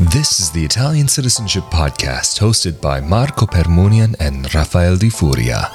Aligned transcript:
This 0.00 0.40
is 0.40 0.50
the 0.50 0.64
Italian 0.64 1.06
Citizenship 1.06 1.62
Podcast 1.64 2.40
hosted 2.40 2.80
by 2.80 3.00
Marco 3.00 3.46
Permunian 3.46 4.16
and 4.18 4.52
Rafael 4.52 4.96
Di 4.96 5.08
Furia. 5.08 5.68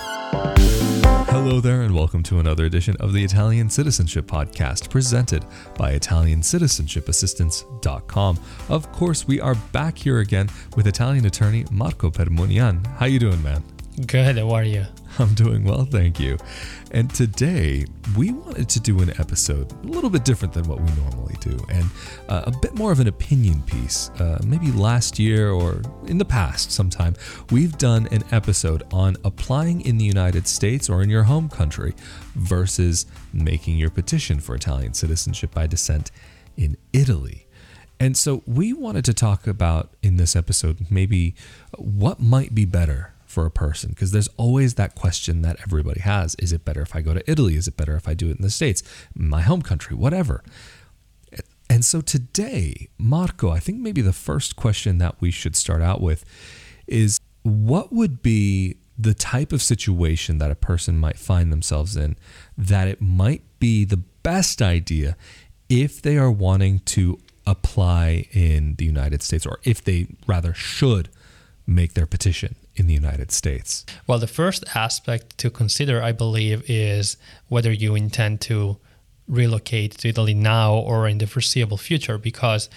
Hello 1.29 1.61
there, 1.61 1.83
and 1.83 1.95
welcome 1.95 2.21
to 2.23 2.39
another 2.39 2.65
edition 2.65 2.97
of 2.99 3.13
the 3.13 3.23
Italian 3.23 3.69
Citizenship 3.69 4.25
Podcast 4.25 4.89
presented 4.89 5.45
by 5.77 5.97
ItaliancitizenshipAssistance.com. 5.97 8.39
Of 8.67 8.91
course, 8.91 9.25
we 9.25 9.39
are 9.39 9.55
back 9.71 9.97
here 9.97 10.19
again 10.19 10.49
with 10.75 10.87
Italian 10.87 11.25
attorney 11.25 11.63
Marco 11.71 12.11
Permunian. 12.11 12.85
How 12.97 13.05
you 13.05 13.19
doing, 13.19 13.41
man? 13.41 13.63
Good. 14.05 14.37
How 14.37 14.51
are 14.51 14.65
you? 14.65 14.85
I'm 15.19 15.33
doing 15.33 15.65
well, 15.65 15.83
thank 15.83 16.17
you. 16.17 16.37
And 16.91 17.13
today 17.13 17.85
we 18.17 18.31
wanted 18.31 18.69
to 18.69 18.79
do 18.79 19.01
an 19.01 19.09
episode 19.19 19.71
a 19.83 19.87
little 19.87 20.09
bit 20.09 20.23
different 20.23 20.53
than 20.53 20.65
what 20.67 20.79
we 20.79 20.89
normally 20.93 21.35
do, 21.41 21.57
and 21.69 21.85
uh, 22.29 22.43
a 22.45 22.51
bit 22.59 22.75
more 22.75 22.93
of 22.93 23.01
an 23.01 23.07
opinion 23.07 23.61
piece. 23.63 24.09
Uh, 24.11 24.39
maybe 24.45 24.71
last 24.71 25.19
year 25.19 25.51
or 25.51 25.81
in 26.05 26.17
the 26.17 26.25
past, 26.25 26.71
sometime, 26.71 27.15
we've 27.51 27.77
done 27.77 28.07
an 28.11 28.23
episode 28.31 28.83
on 28.93 29.17
applying 29.25 29.81
in 29.81 29.97
the 29.97 30.05
United 30.05 30.47
States 30.47 30.89
or 30.89 31.03
in 31.03 31.09
your 31.09 31.23
home 31.23 31.49
country 31.49 31.93
versus 32.35 33.05
making 33.33 33.77
your 33.77 33.89
petition 33.89 34.39
for 34.39 34.55
Italian 34.55 34.93
citizenship 34.93 35.53
by 35.53 35.67
descent 35.67 36.11
in 36.55 36.77
Italy. 36.93 37.45
And 37.99 38.15
so 38.15 38.41
we 38.47 38.71
wanted 38.71 39.03
to 39.05 39.13
talk 39.13 39.45
about 39.45 39.93
in 40.01 40.15
this 40.15 40.33
episode 40.33 40.89
maybe 40.89 41.35
what 41.77 42.21
might 42.21 42.55
be 42.55 42.63
better 42.63 43.13
for 43.29 43.45
a 43.45 43.51
person 43.51 43.91
because 43.91 44.11
there's 44.11 44.27
always 44.37 44.73
that 44.73 44.95
question 44.95 45.43
that 45.43 45.57
everybody 45.61 46.01
has. 46.01 46.35
Is 46.39 46.51
it 46.51 46.65
better 46.65 46.81
if 46.81 46.95
I 46.95 47.01
go 47.01 47.13
to 47.13 47.31
Italy? 47.31 47.55
Is 47.55 47.67
it 47.67 47.77
better 47.77 47.95
if 47.95 48.07
I 48.07 48.15
do 48.15 48.29
it 48.29 48.37
in 48.37 48.41
the 48.41 48.49
states? 48.49 48.81
My 49.13 49.41
home 49.41 49.61
country 49.61 49.95
whatever. 49.95 50.43
And 51.69 51.85
so 51.85 52.01
today 52.01 52.89
Marco 52.97 53.51
I 53.51 53.59
think 53.59 53.79
maybe 53.79 54.01
the 54.01 54.13
first 54.13 54.55
question 54.55 54.97
that 54.97 55.21
we 55.21 55.29
should 55.29 55.55
start 55.55 55.81
out 55.81 56.01
with 56.01 56.25
is 56.87 57.19
what 57.43 57.93
would 57.93 58.23
be 58.23 58.77
the 58.97 59.13
type 59.13 59.53
of 59.53 59.61
situation 59.61 60.39
that 60.39 60.51
a 60.51 60.55
person 60.55 60.97
might 60.97 61.17
find 61.17 61.53
themselves 61.53 61.95
in 61.95 62.17
that 62.57 62.87
it 62.87 62.99
might 62.99 63.43
be 63.59 63.85
the 63.85 63.97
best 64.23 64.61
idea 64.61 65.15
if 65.69 66.01
they 66.01 66.17
are 66.17 66.31
wanting 66.31 66.79
to 66.79 67.19
apply 67.45 68.27
in 68.31 68.75
the 68.75 68.85
United 68.85 69.21
States 69.21 69.45
or 69.45 69.59
if 69.63 69.83
they 69.83 70.07
rather 70.25 70.53
should 70.53 71.09
make 71.67 71.93
their 71.93 72.07
petition 72.07 72.55
in 72.79 72.87
the 72.87 72.93
United 72.93 73.31
States? 73.31 73.85
Well, 74.07 74.19
the 74.19 74.27
first 74.27 74.63
aspect 74.73 75.37
to 75.39 75.49
consider, 75.49 76.01
I 76.01 76.11
believe, 76.11 76.63
is 76.69 77.17
whether 77.47 77.71
you 77.71 77.95
intend 77.95 78.41
to 78.41 78.77
relocate 79.27 79.97
to 79.99 80.09
Italy 80.09 80.33
now 80.33 80.73
or 80.73 81.07
in 81.07 81.19
the 81.19 81.27
foreseeable 81.27 81.77
future. 81.77 82.17
Because 82.17 82.69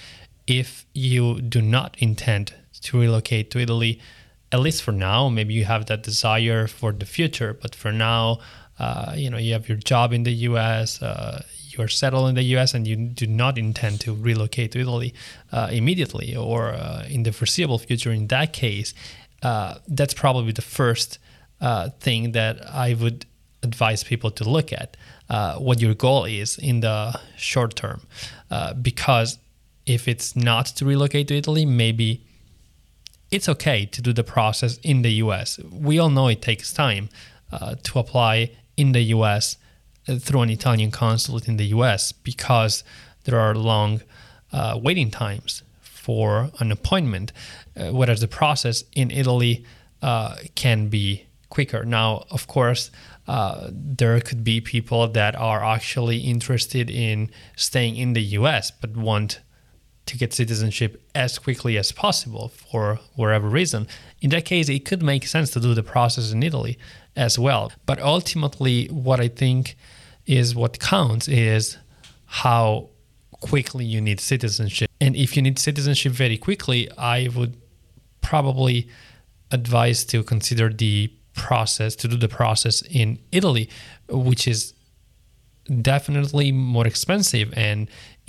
if 0.46 0.84
you 0.92 1.40
do 1.40 1.62
not 1.62 1.96
intend 1.98 2.54
to 2.82 3.00
relocate 3.00 3.50
to 3.52 3.58
Italy, 3.58 4.00
at 4.50 4.60
least 4.60 4.82
for 4.82 4.92
now, 4.92 5.28
maybe 5.28 5.54
you 5.54 5.64
have 5.64 5.86
that 5.86 6.02
desire 6.02 6.66
for 6.66 6.92
the 6.92 7.06
future, 7.06 7.54
but 7.54 7.74
for 7.74 7.90
now, 7.90 8.38
uh, 8.78 9.14
you 9.16 9.30
know, 9.30 9.38
you 9.38 9.52
have 9.52 9.68
your 9.68 9.78
job 9.78 10.12
in 10.12 10.24
the 10.24 10.32
U.S. 10.50 11.00
Uh, 11.00 11.42
you 11.68 11.82
are 11.82 11.88
settled 11.88 12.28
in 12.28 12.34
the 12.34 12.42
U.S. 12.54 12.74
and 12.74 12.86
you 12.86 12.96
do 12.96 13.26
not 13.26 13.56
intend 13.56 14.00
to 14.00 14.14
relocate 14.14 14.72
to 14.72 14.80
Italy 14.80 15.14
uh, 15.52 15.68
immediately 15.70 16.36
or 16.36 16.70
uh, 16.70 17.04
in 17.08 17.22
the 17.22 17.32
foreseeable 17.32 17.78
future. 17.78 18.10
In 18.10 18.26
that 18.28 18.52
case, 18.52 18.92
uh, 19.42 19.78
that's 19.88 20.14
probably 20.14 20.52
the 20.52 20.62
first 20.62 21.18
uh, 21.60 21.90
thing 22.00 22.32
that 22.32 22.68
I 22.68 22.94
would 22.94 23.26
advise 23.62 24.02
people 24.02 24.30
to 24.32 24.48
look 24.48 24.72
at 24.72 24.96
uh, 25.30 25.56
what 25.56 25.80
your 25.80 25.94
goal 25.94 26.24
is 26.24 26.58
in 26.58 26.80
the 26.80 27.18
short 27.36 27.76
term. 27.76 28.02
Uh, 28.50 28.74
because 28.74 29.38
if 29.86 30.08
it's 30.08 30.36
not 30.36 30.66
to 30.66 30.84
relocate 30.84 31.28
to 31.28 31.36
Italy, 31.36 31.64
maybe 31.64 32.22
it's 33.30 33.48
okay 33.48 33.86
to 33.86 34.02
do 34.02 34.12
the 34.12 34.24
process 34.24 34.78
in 34.78 35.02
the 35.02 35.12
US. 35.24 35.58
We 35.70 35.98
all 35.98 36.10
know 36.10 36.28
it 36.28 36.42
takes 36.42 36.72
time 36.72 37.08
uh, 37.50 37.76
to 37.82 37.98
apply 37.98 38.50
in 38.76 38.92
the 38.92 39.02
US 39.16 39.56
uh, 40.08 40.16
through 40.16 40.42
an 40.42 40.50
Italian 40.50 40.90
consulate 40.90 41.48
in 41.48 41.56
the 41.56 41.66
US 41.66 42.12
because 42.12 42.84
there 43.24 43.38
are 43.38 43.54
long 43.54 44.02
waiting 44.76 45.10
times 45.10 45.62
for 45.80 46.50
an 46.58 46.72
appointment, 46.72 47.32
uh, 47.76 47.90
whereas 47.90 48.20
the 48.20 48.28
process 48.28 48.84
in 48.94 49.10
Italy 49.10 49.64
uh, 50.02 50.36
can 50.54 50.88
be 50.88 51.26
quicker. 51.48 51.84
Now, 51.84 52.24
of 52.30 52.46
course, 52.46 52.90
uh, 53.28 53.68
there 53.70 54.18
could 54.20 54.42
be 54.42 54.60
people 54.60 55.06
that 55.08 55.36
are 55.36 55.62
actually 55.62 56.18
interested 56.18 56.90
in 56.90 57.30
staying 57.56 57.96
in 57.96 58.14
the 58.14 58.22
US 58.38 58.70
but 58.70 58.96
want 58.96 59.40
to 60.06 60.18
get 60.18 60.32
citizenship 60.32 61.00
as 61.14 61.38
quickly 61.38 61.78
as 61.78 61.92
possible 61.92 62.48
for 62.48 62.98
whatever 63.14 63.48
reason. 63.48 63.86
In 64.20 64.30
that 64.30 64.44
case, 64.44 64.68
it 64.68 64.84
could 64.84 65.02
make 65.02 65.26
sense 65.26 65.50
to 65.50 65.60
do 65.60 65.74
the 65.74 65.82
process 65.82 66.32
in 66.32 66.42
Italy 66.42 66.78
as 67.14 67.38
well. 67.38 67.70
But 67.86 68.00
ultimately, 68.00 68.88
what 68.88 69.20
I 69.20 69.28
think 69.28 69.76
is 70.26 70.54
what 70.54 70.80
counts 70.80 71.28
is 71.28 71.78
how 72.26 72.90
quickly 73.30 73.84
you 73.84 74.00
need 74.00 74.18
citizenship. 74.20 74.90
And 75.00 75.14
if 75.14 75.36
you 75.36 75.42
need 75.42 75.58
citizenship 75.58 76.12
very 76.12 76.38
quickly, 76.38 76.90
I 76.96 77.28
would 77.36 77.56
probably 78.34 78.88
advise 79.58 80.00
to 80.12 80.18
consider 80.34 80.66
the 80.84 80.96
process, 81.34 81.90
to 82.02 82.06
do 82.12 82.16
the 82.26 82.32
process 82.40 82.76
in 83.00 83.08
Italy, 83.30 83.64
which 84.08 84.48
is 84.52 84.60
definitely 85.94 86.48
more 86.52 86.86
expensive 86.92 87.48
and 87.66 87.78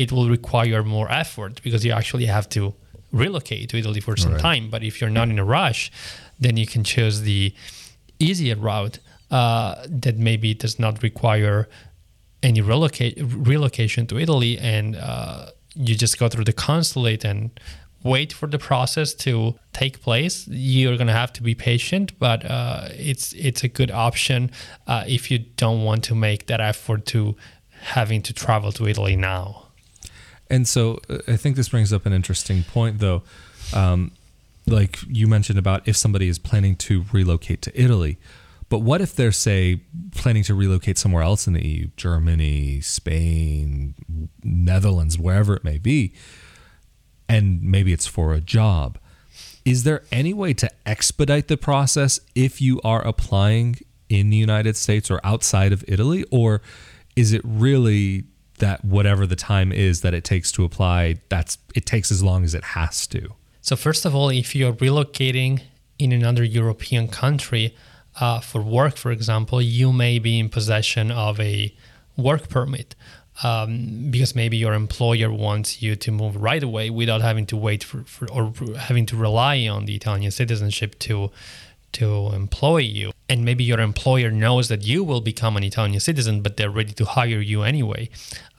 it 0.03 0.11
will 0.11 0.29
require 0.37 0.81
more 0.83 1.07
effort 1.23 1.53
because 1.65 1.81
you 1.85 1.93
actually 1.99 2.27
have 2.37 2.47
to 2.49 2.61
relocate 3.23 3.69
to 3.69 3.77
Italy 3.77 4.01
for 4.07 4.15
some 4.17 4.33
right. 4.33 4.49
time. 4.49 4.63
But 4.73 4.81
if 4.89 4.93
you're 4.99 5.15
not 5.21 5.27
in 5.33 5.37
a 5.39 5.47
rush, 5.59 5.81
then 6.43 6.53
you 6.61 6.67
can 6.73 6.83
choose 6.83 7.21
the 7.21 7.53
easier 8.19 8.57
route 8.69 8.99
uh, 9.31 9.75
that 10.05 10.15
maybe 10.17 10.49
does 10.53 10.77
not 10.85 11.01
require 11.01 11.69
any 12.49 12.61
relocate 12.71 13.15
relocation 13.53 14.05
to 14.07 14.15
Italy, 14.25 14.53
and 14.57 14.89
uh, 14.97 15.45
you 15.75 15.95
just 15.95 16.15
go 16.21 16.27
through 16.31 16.47
the 16.51 16.57
consulate 16.69 17.23
and 17.31 17.41
wait 18.03 18.33
for 18.33 18.47
the 18.47 18.59
process 18.59 19.13
to 19.13 19.55
take 19.71 20.01
place. 20.01 20.47
You're 20.47 20.97
gonna 20.97 21.13
have 21.13 21.33
to 21.33 21.43
be 21.43 21.55
patient, 21.55 22.17
but 22.19 22.45
uh, 22.45 22.89
it's 22.91 23.33
it's 23.33 23.63
a 23.63 23.67
good 23.67 23.91
option 23.91 24.51
uh, 24.87 25.03
if 25.07 25.31
you 25.31 25.39
don't 25.39 25.83
want 25.83 26.03
to 26.05 26.15
make 26.15 26.47
that 26.47 26.61
effort 26.61 27.05
to 27.07 27.35
having 27.81 28.21
to 28.23 28.33
travel 28.33 28.71
to 28.73 28.87
Italy 28.87 29.15
now. 29.15 29.67
And 30.49 30.67
so 30.67 30.99
uh, 31.09 31.19
I 31.27 31.35
think 31.35 31.55
this 31.55 31.69
brings 31.69 31.91
up 31.91 32.05
an 32.05 32.13
interesting 32.13 32.63
point, 32.63 32.99
though. 32.99 33.23
Um, 33.73 34.11
like 34.65 34.99
you 35.07 35.27
mentioned 35.27 35.59
about 35.59 35.85
if 35.87 35.97
somebody 35.97 36.27
is 36.27 36.39
planning 36.39 36.75
to 36.77 37.05
relocate 37.11 37.61
to 37.63 37.81
Italy, 37.81 38.17
but 38.69 38.79
what 38.79 39.01
if 39.01 39.15
they're, 39.15 39.31
say, 39.31 39.81
planning 40.15 40.43
to 40.43 40.55
relocate 40.55 40.97
somewhere 40.97 41.21
else 41.21 41.47
in 41.47 41.53
the 41.53 41.63
EU, 41.63 41.87
Germany, 41.97 42.81
Spain, 42.81 43.93
Netherlands, 44.43 45.19
wherever 45.19 45.53
it 45.53 45.63
may 45.63 45.77
be, 45.77 46.13
and 47.27 47.61
maybe 47.61 47.93
it's 47.93 48.07
for 48.07 48.33
a 48.33 48.41
job? 48.41 48.97
Is 49.65 49.83
there 49.83 50.03
any 50.11 50.33
way 50.33 50.53
to 50.55 50.69
expedite 50.85 51.47
the 51.47 51.57
process 51.57 52.19
if 52.35 52.61
you 52.61 52.81
are 52.83 53.05
applying 53.05 53.77
in 54.09 54.29
the 54.29 54.37
United 54.37 54.75
States 54.75 55.09
or 55.09 55.21
outside 55.23 55.71
of 55.71 55.83
Italy? 55.87 56.25
Or 56.31 56.61
is 57.15 57.31
it 57.31 57.41
really 57.43 58.25
that 58.59 58.83
whatever 58.83 59.25
the 59.25 59.35
time 59.35 59.71
is 59.71 60.01
that 60.01 60.13
it 60.13 60.23
takes 60.23 60.51
to 60.53 60.63
apply, 60.63 61.21
that's 61.29 61.57
it 61.75 61.85
takes 61.85 62.11
as 62.11 62.21
long 62.21 62.43
as 62.43 62.53
it 62.53 62.63
has 62.63 63.07
to? 63.07 63.29
So 63.61 63.75
first 63.75 64.05
of 64.05 64.13
all, 64.13 64.29
if 64.29 64.55
you're 64.55 64.73
relocating 64.73 65.61
in 65.97 66.11
another 66.11 66.43
European 66.43 67.07
country, 67.07 67.75
uh, 68.19 68.41
for 68.41 68.61
work, 68.61 68.97
for 68.97 69.11
example, 69.11 69.61
you 69.61 69.91
may 69.93 70.19
be 70.19 70.39
in 70.39 70.49
possession 70.49 71.09
of 71.09 71.39
a 71.39 71.73
work 72.17 72.49
permit 72.49 72.95
um, 73.41 74.11
because 74.11 74.35
maybe 74.35 74.57
your 74.57 74.73
employer 74.73 75.31
wants 75.31 75.81
you 75.81 75.95
to 75.95 76.11
move 76.11 76.35
right 76.35 76.61
away 76.61 76.89
without 76.89 77.21
having 77.21 77.45
to 77.47 77.57
wait 77.57 77.83
for, 77.83 78.03
for, 78.03 78.29
or 78.31 78.53
having 78.77 79.05
to 79.07 79.15
rely 79.15 79.67
on 79.67 79.85
the 79.85 79.95
Italian 79.95 80.31
citizenship 80.31 80.99
to 80.99 81.31
to 81.93 82.31
employ 82.33 82.79
you. 82.79 83.11
And 83.29 83.45
maybe 83.45 83.63
your 83.63 83.79
employer 83.79 84.31
knows 84.31 84.67
that 84.67 84.83
you 84.83 85.03
will 85.03 85.21
become 85.21 85.55
an 85.55 85.63
Italian 85.63 85.99
citizen, 85.99 86.41
but 86.41 86.57
they're 86.57 86.71
ready 86.71 86.91
to 86.93 87.05
hire 87.05 87.39
you 87.39 87.61
anyway. 87.63 88.09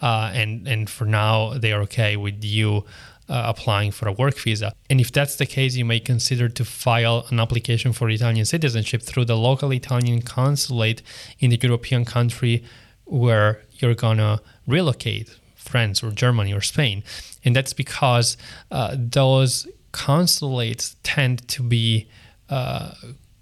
Uh, 0.00 0.30
and 0.32 0.66
and 0.66 0.88
for 0.88 1.04
now, 1.04 1.54
they 1.54 1.72
are 1.72 1.82
okay 1.82 2.16
with 2.16 2.42
you 2.44 2.84
uh, 3.28 3.44
applying 3.46 3.90
for 3.90 4.08
a 4.08 4.12
work 4.12 4.38
visa. 4.38 4.72
And 4.90 5.00
if 5.00 5.10
that's 5.12 5.36
the 5.36 5.46
case, 5.46 5.76
you 5.76 5.84
may 5.84 6.00
consider 6.00 6.48
to 6.48 6.64
file 6.64 7.26
an 7.30 7.40
application 7.40 7.92
for 7.92 8.08
Italian 8.10 8.44
citizenship 8.44 9.02
through 9.02 9.24
the 9.26 9.36
local 9.36 9.72
Italian 9.72 10.22
consulate 10.22 11.02
in 11.38 11.50
the 11.50 11.58
European 11.60 12.04
country 12.04 12.64
where 13.06 13.62
you're 13.74 13.94
gonna 13.94 14.40
relocate, 14.66 15.36
France 15.56 16.02
or 16.02 16.10
Germany 16.10 16.52
or 16.52 16.60
Spain. 16.60 17.02
And 17.44 17.54
that's 17.56 17.72
because 17.72 18.36
uh, 18.70 18.96
those 18.98 19.66
consulates 19.92 20.96
tend 21.02 21.46
to 21.48 21.62
be 21.62 22.08
uh, 22.50 22.92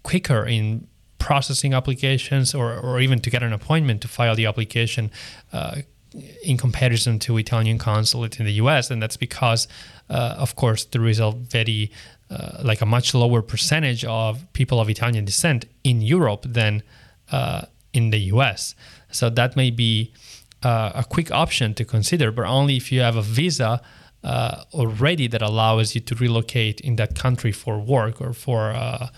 quicker 0.02 0.44
in 0.44 0.87
processing 1.19 1.73
applications 1.73 2.55
or, 2.55 2.76
or 2.76 3.00
even 3.00 3.20
to 3.20 3.31
get 3.31 3.43
an 3.43 3.52
appointment 3.52 4.00
to 4.02 4.08
file 4.08 4.34
the 4.34 4.46
application 4.46 5.11
uh, 5.52 5.76
in 6.43 6.56
comparison 6.56 7.19
to 7.20 7.38
Italian 7.38 7.79
consulate 7.79 8.38
in 8.38 8.44
the 8.44 8.52
U.S., 8.55 8.90
and 8.90 9.02
that's 9.02 9.17
because, 9.17 9.67
uh, 10.11 10.34
of 10.37 10.56
course, 10.56 10.84
there 10.84 11.06
is 11.06 11.19
a 11.19 11.31
very 11.31 11.90
uh, 12.31 12.58
like 12.62 12.81
a 12.81 12.87
much 12.87 13.14
lower 13.14 13.43
percentage 13.43 14.05
of 14.05 14.50
people 14.52 14.81
of 14.81 14.88
Italian 14.90 15.25
descent 15.25 15.64
in 15.84 16.00
Europe 16.02 16.44
than 16.46 16.82
uh, 17.31 17.62
in 17.93 18.11
the 18.11 18.19
U.S. 18.34 18.75
So 19.12 19.31
that 19.31 19.56
may 19.56 19.70
be 19.70 20.12
uh, 20.62 20.93
a 20.94 21.05
quick 21.05 21.31
option 21.31 21.75
to 21.75 21.85
consider, 21.85 22.31
but 22.32 22.47
only 22.47 22.76
if 22.76 22.91
you 22.91 23.00
have 23.00 23.17
a 23.17 23.23
visa 23.23 23.81
uh, 24.25 24.64
already 24.73 25.26
that 25.29 25.43
allows 25.43 25.94
you 25.94 26.00
to 26.00 26.14
relocate 26.14 26.81
in 26.81 26.97
that 26.97 27.14
country 27.14 27.53
for 27.53 27.79
work 27.79 28.20
or 28.20 28.32
for 28.32 28.70
uh, 28.70 29.09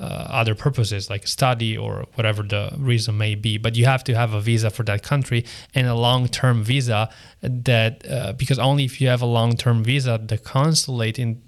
uh, 0.00 0.04
other 0.04 0.54
purposes 0.54 1.08
like 1.08 1.26
study 1.26 1.76
or 1.76 2.06
whatever 2.14 2.42
the 2.42 2.72
reason 2.78 3.16
may 3.16 3.34
be. 3.34 3.58
But 3.58 3.76
you 3.76 3.84
have 3.84 4.02
to 4.04 4.14
have 4.14 4.32
a 4.32 4.40
visa 4.40 4.70
for 4.70 4.82
that 4.84 5.02
country 5.02 5.44
and 5.74 5.86
a 5.86 5.94
long 5.94 6.28
term 6.28 6.64
visa 6.64 7.10
that, 7.42 8.04
uh, 8.10 8.32
because 8.32 8.58
only 8.58 8.84
if 8.84 9.00
you 9.00 9.08
have 9.08 9.22
a 9.22 9.26
long 9.26 9.56
term 9.56 9.84
visa, 9.84 10.20
the 10.24 10.38
consulate 10.38 11.18
in 11.18 11.42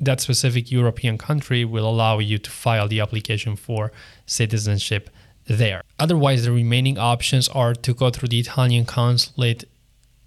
that 0.00 0.20
specific 0.20 0.72
European 0.72 1.18
country 1.18 1.64
will 1.64 1.88
allow 1.88 2.18
you 2.18 2.38
to 2.38 2.50
file 2.50 2.88
the 2.88 3.00
application 3.00 3.54
for 3.56 3.92
citizenship 4.26 5.08
there. 5.46 5.82
Otherwise, 5.98 6.44
the 6.44 6.52
remaining 6.52 6.98
options 6.98 7.48
are 7.48 7.74
to 7.74 7.94
go 7.94 8.10
through 8.10 8.28
the 8.28 8.40
Italian 8.40 8.84
consulate 8.84 9.64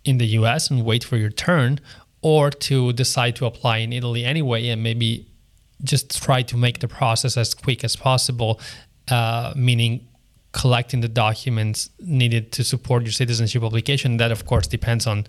in 0.06 0.18
the 0.18 0.28
US 0.40 0.69
and 0.69 0.86
wait 0.86 1.04
for 1.04 1.18
your 1.18 1.30
turn, 1.30 1.80
or 2.22 2.50
to 2.50 2.94
decide 2.94 3.36
to 3.36 3.46
apply 3.46 3.78
in 3.78 3.94
Italy 3.94 4.24
anyway 4.25 4.68
and 4.69 4.81
maybe 4.81 5.28
just 5.84 6.22
try 6.22 6.42
to 6.42 6.58
make 6.58 6.80
the 6.80 6.88
process 6.88 7.38
as 7.38 7.54
quick 7.54 7.84
as 7.84 7.96
possible, 7.96 8.60
uh, 9.10 9.54
meaning 9.56 10.08
collecting 10.52 11.02
the 11.02 11.08
documents 11.08 11.90
needed 12.00 12.52
to 12.52 12.64
support 12.64 13.04
your 13.04 13.12
citizenship 13.12 13.64
application. 13.64 14.18
That, 14.18 14.31
of 14.31 14.46
course, 14.46 14.68
depends 14.68 15.06
on 15.06 15.28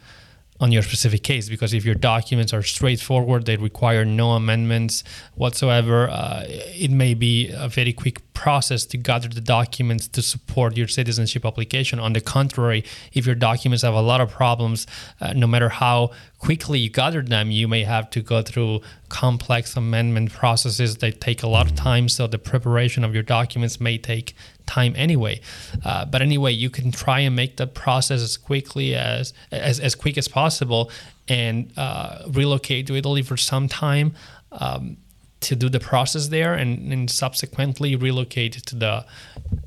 on 0.61 0.73
your 0.73 0.83
specific 0.83 1.23
case 1.23 1.49
because 1.49 1.73
if 1.73 1.85
your 1.85 1.95
documents 1.95 2.53
are 2.53 2.63
straightforward 2.63 3.47
they 3.47 3.57
require 3.57 4.05
no 4.05 4.33
amendments 4.33 5.05
whatsoever 5.37 6.09
uh, 6.11 6.43
it 6.49 6.91
may 6.91 7.15
be 7.15 7.49
a 7.55 7.69
very 7.69 7.93
quick 7.93 8.28
process 8.39 8.87
to 8.87 8.97
gather 8.97 9.29
the 9.29 9.41
documents 9.41 10.07
to 10.07 10.23
support 10.23 10.77
your 10.77 10.87
citizenship 10.87 11.45
application 11.45 11.99
on 11.99 12.13
the 12.13 12.21
contrary 12.21 12.85
if 13.13 13.27
your 13.27 13.35
documents 13.35 13.83
have 13.83 13.95
a 13.95 14.07
lot 14.13 14.21
of 14.21 14.31
problems 14.31 14.87
uh, 15.21 15.33
no 15.33 15.47
matter 15.47 15.69
how 15.69 16.11
quickly 16.39 16.79
you 16.79 16.89
gather 16.89 17.21
them 17.21 17.51
you 17.51 17.67
may 17.67 17.83
have 17.83 18.09
to 18.09 18.21
go 18.23 18.41
through 18.41 18.81
complex 19.09 19.77
amendment 19.77 20.31
processes 20.31 20.99
that 20.99 21.21
take 21.21 21.43
a 21.43 21.49
lot 21.49 21.67
of 21.69 21.75
time 21.75 22.09
so 22.09 22.29
the 22.29 22.39
preparation 22.39 23.03
of 23.03 23.13
your 23.13 23.25
documents 23.25 23.81
may 23.81 23.99
take 23.99 24.35
time 24.69 24.93
anyway. 24.97 25.41
Uh, 25.85 26.05
but 26.05 26.21
anyway, 26.23 26.53
you 26.53 26.71
can 26.71 26.93
try 26.93 27.21
and 27.21 27.35
make 27.35 27.57
the 27.57 27.67
process 27.67 28.21
as 28.21 28.37
quickly 28.37 28.95
as 28.95 29.33
as, 29.51 29.81
as 29.81 29.95
quick 29.95 30.17
as 30.19 30.29
possible 30.29 30.91
and 31.27 31.73
uh, 31.77 32.23
relocate 32.29 32.87
to 32.87 32.95
Italy 32.95 33.23
for 33.23 33.37
some 33.37 33.67
time 33.67 34.15
um, 34.53 34.97
to 35.41 35.55
do 35.55 35.69
the 35.69 35.81
process 35.81 36.29
there, 36.29 36.55
and, 36.55 36.93
and, 36.93 37.11
subsequently 37.11 37.95
relocate 37.95 38.55
to 38.55 38.75
the 38.75 39.05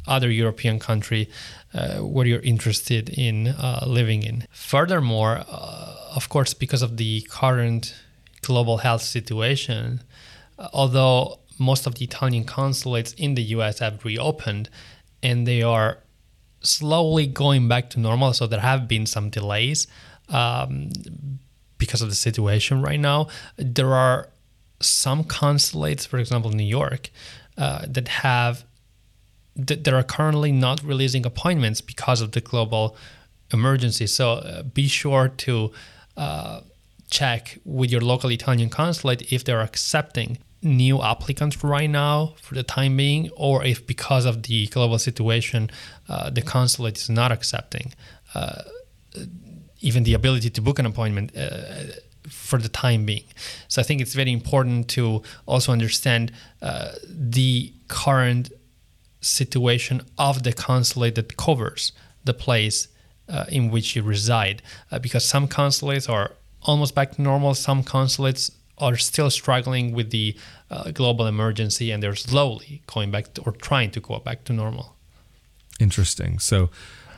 other 0.06 0.30
European 0.30 0.80
country 0.80 1.30
uh, 1.74 2.00
where 2.00 2.26
you're 2.26 2.42
interested 2.42 3.10
in 3.10 3.48
uh, 3.48 3.84
living 3.88 4.24
in. 4.24 4.46
Furthermore, 4.52 5.44
uh, 5.50 5.96
of 6.14 6.28
course, 6.28 6.54
because 6.54 6.82
of 6.82 6.98
the 6.98 7.22
current 7.30 7.96
global 8.42 8.78
health 8.80 9.02
situation, 9.02 10.02
uh, 10.60 10.68
although 10.74 11.40
most 11.58 11.88
of 11.88 11.96
the 11.96 12.04
Italian 12.04 12.44
consulates 12.44 13.14
in 13.14 13.36
the 13.36 13.44
US 13.56 13.80
have 13.80 14.04
reopened 14.04 14.70
and 15.24 15.48
they 15.48 15.62
are 15.62 16.00
slowly 16.62 17.28
going 17.28 17.68
back 17.68 17.90
to 17.92 18.00
normal. 18.00 18.34
So 18.34 18.48
there 18.48 18.60
have 18.60 18.88
been 18.88 19.06
some 19.06 19.30
delays 19.30 19.88
um, 20.30 20.90
because 21.78 22.02
of 22.02 22.10
the 22.10 22.16
situation 22.16 22.82
right 22.82 23.00
now. 23.00 23.28
There 23.58 23.94
are 23.94 24.30
some 24.82 25.24
consulates, 25.24 26.06
for 26.06 26.18
example, 26.18 26.52
New 26.52 26.64
York, 26.64 27.10
uh, 27.58 27.86
that 27.88 28.08
have 28.08 28.66
that, 29.56 29.84
that 29.84 29.94
are 29.94 30.04
currently 30.04 30.52
not 30.52 30.82
releasing 30.84 31.26
appointments 31.26 31.82
because 31.82 32.22
of 32.22 32.32
the 32.32 32.42
global 32.42 32.96
emergency. 33.52 34.08
So 34.08 34.34
uh, 34.34 34.64
be 34.64 34.88
sure 34.88 35.28
to 35.28 35.72
uh, 36.16 36.62
check 37.10 37.60
with 37.66 37.92
your 37.92 38.02
local 38.02 38.32
Italian 38.32 38.70
consulate 38.70 39.32
if 39.32 39.44
they're 39.44 39.62
accepting 39.62 40.38
new 40.64 41.02
applicants 41.02 41.64
right 41.64 41.90
now 41.90 42.36
for 42.42 42.54
the 42.56 42.64
time 42.64 42.96
being, 42.96 43.30
or 43.36 43.64
if 43.66 43.86
because 43.86 44.26
of 44.26 44.44
the 44.44 44.68
global 44.68 45.00
situation, 45.00 45.70
uh, 46.08 46.30
the 46.30 46.42
consulate 46.42 46.98
is 46.98 47.10
not 47.10 47.32
accepting 47.32 47.94
uh, 48.36 48.62
even 49.82 50.04
the 50.04 50.14
ability 50.14 50.50
to 50.50 50.62
book 50.62 50.80
an 50.80 50.86
appointment 50.86 51.36
uh, 51.36 51.84
for 52.30 52.58
the 52.58 52.70
time 52.70 53.06
being. 53.06 53.26
So 53.68 53.82
I 53.82 53.86
think 53.86 54.02
it's 54.02 54.14
very 54.14 54.32
important 54.32 54.88
to 54.90 55.22
also 55.46 55.72
understand 55.72 56.32
uh, 56.62 56.94
the 57.08 57.74
current 57.88 58.52
situation 59.22 60.02
of 60.18 60.44
the 60.44 60.54
consulate 60.54 61.16
that 61.16 61.38
covers 61.38 61.92
the 62.24 62.34
place 62.34 62.88
uh, 63.30 63.46
in 63.50 63.72
which 63.72 63.96
you 63.96 64.04
reside, 64.04 64.62
uh, 64.92 65.00
because 65.00 65.26
some 65.26 65.48
consulates 65.48 66.10
are 66.10 66.34
almost 66.64 66.94
back 66.94 67.12
to 67.14 67.22
normal, 67.22 67.54
some 67.54 67.84
consulates 67.84 68.52
are 68.78 68.98
still 68.98 69.30
struggling 69.30 69.94
with 69.94 70.10
the 70.10 70.36
uh, 70.70 70.92
global 70.92 71.28
emergency 71.28 71.92
and 71.92 72.02
they're 72.02 72.16
slowly 72.16 72.82
going 72.88 73.12
back 73.12 73.34
to, 73.34 73.42
or 73.44 73.52
trying 73.52 73.92
to 73.92 74.00
go 74.00 74.20
back 74.20 74.44
to 74.44 74.54
normal. 74.54 74.96
Interesting. 75.80 76.40
So 76.40 76.70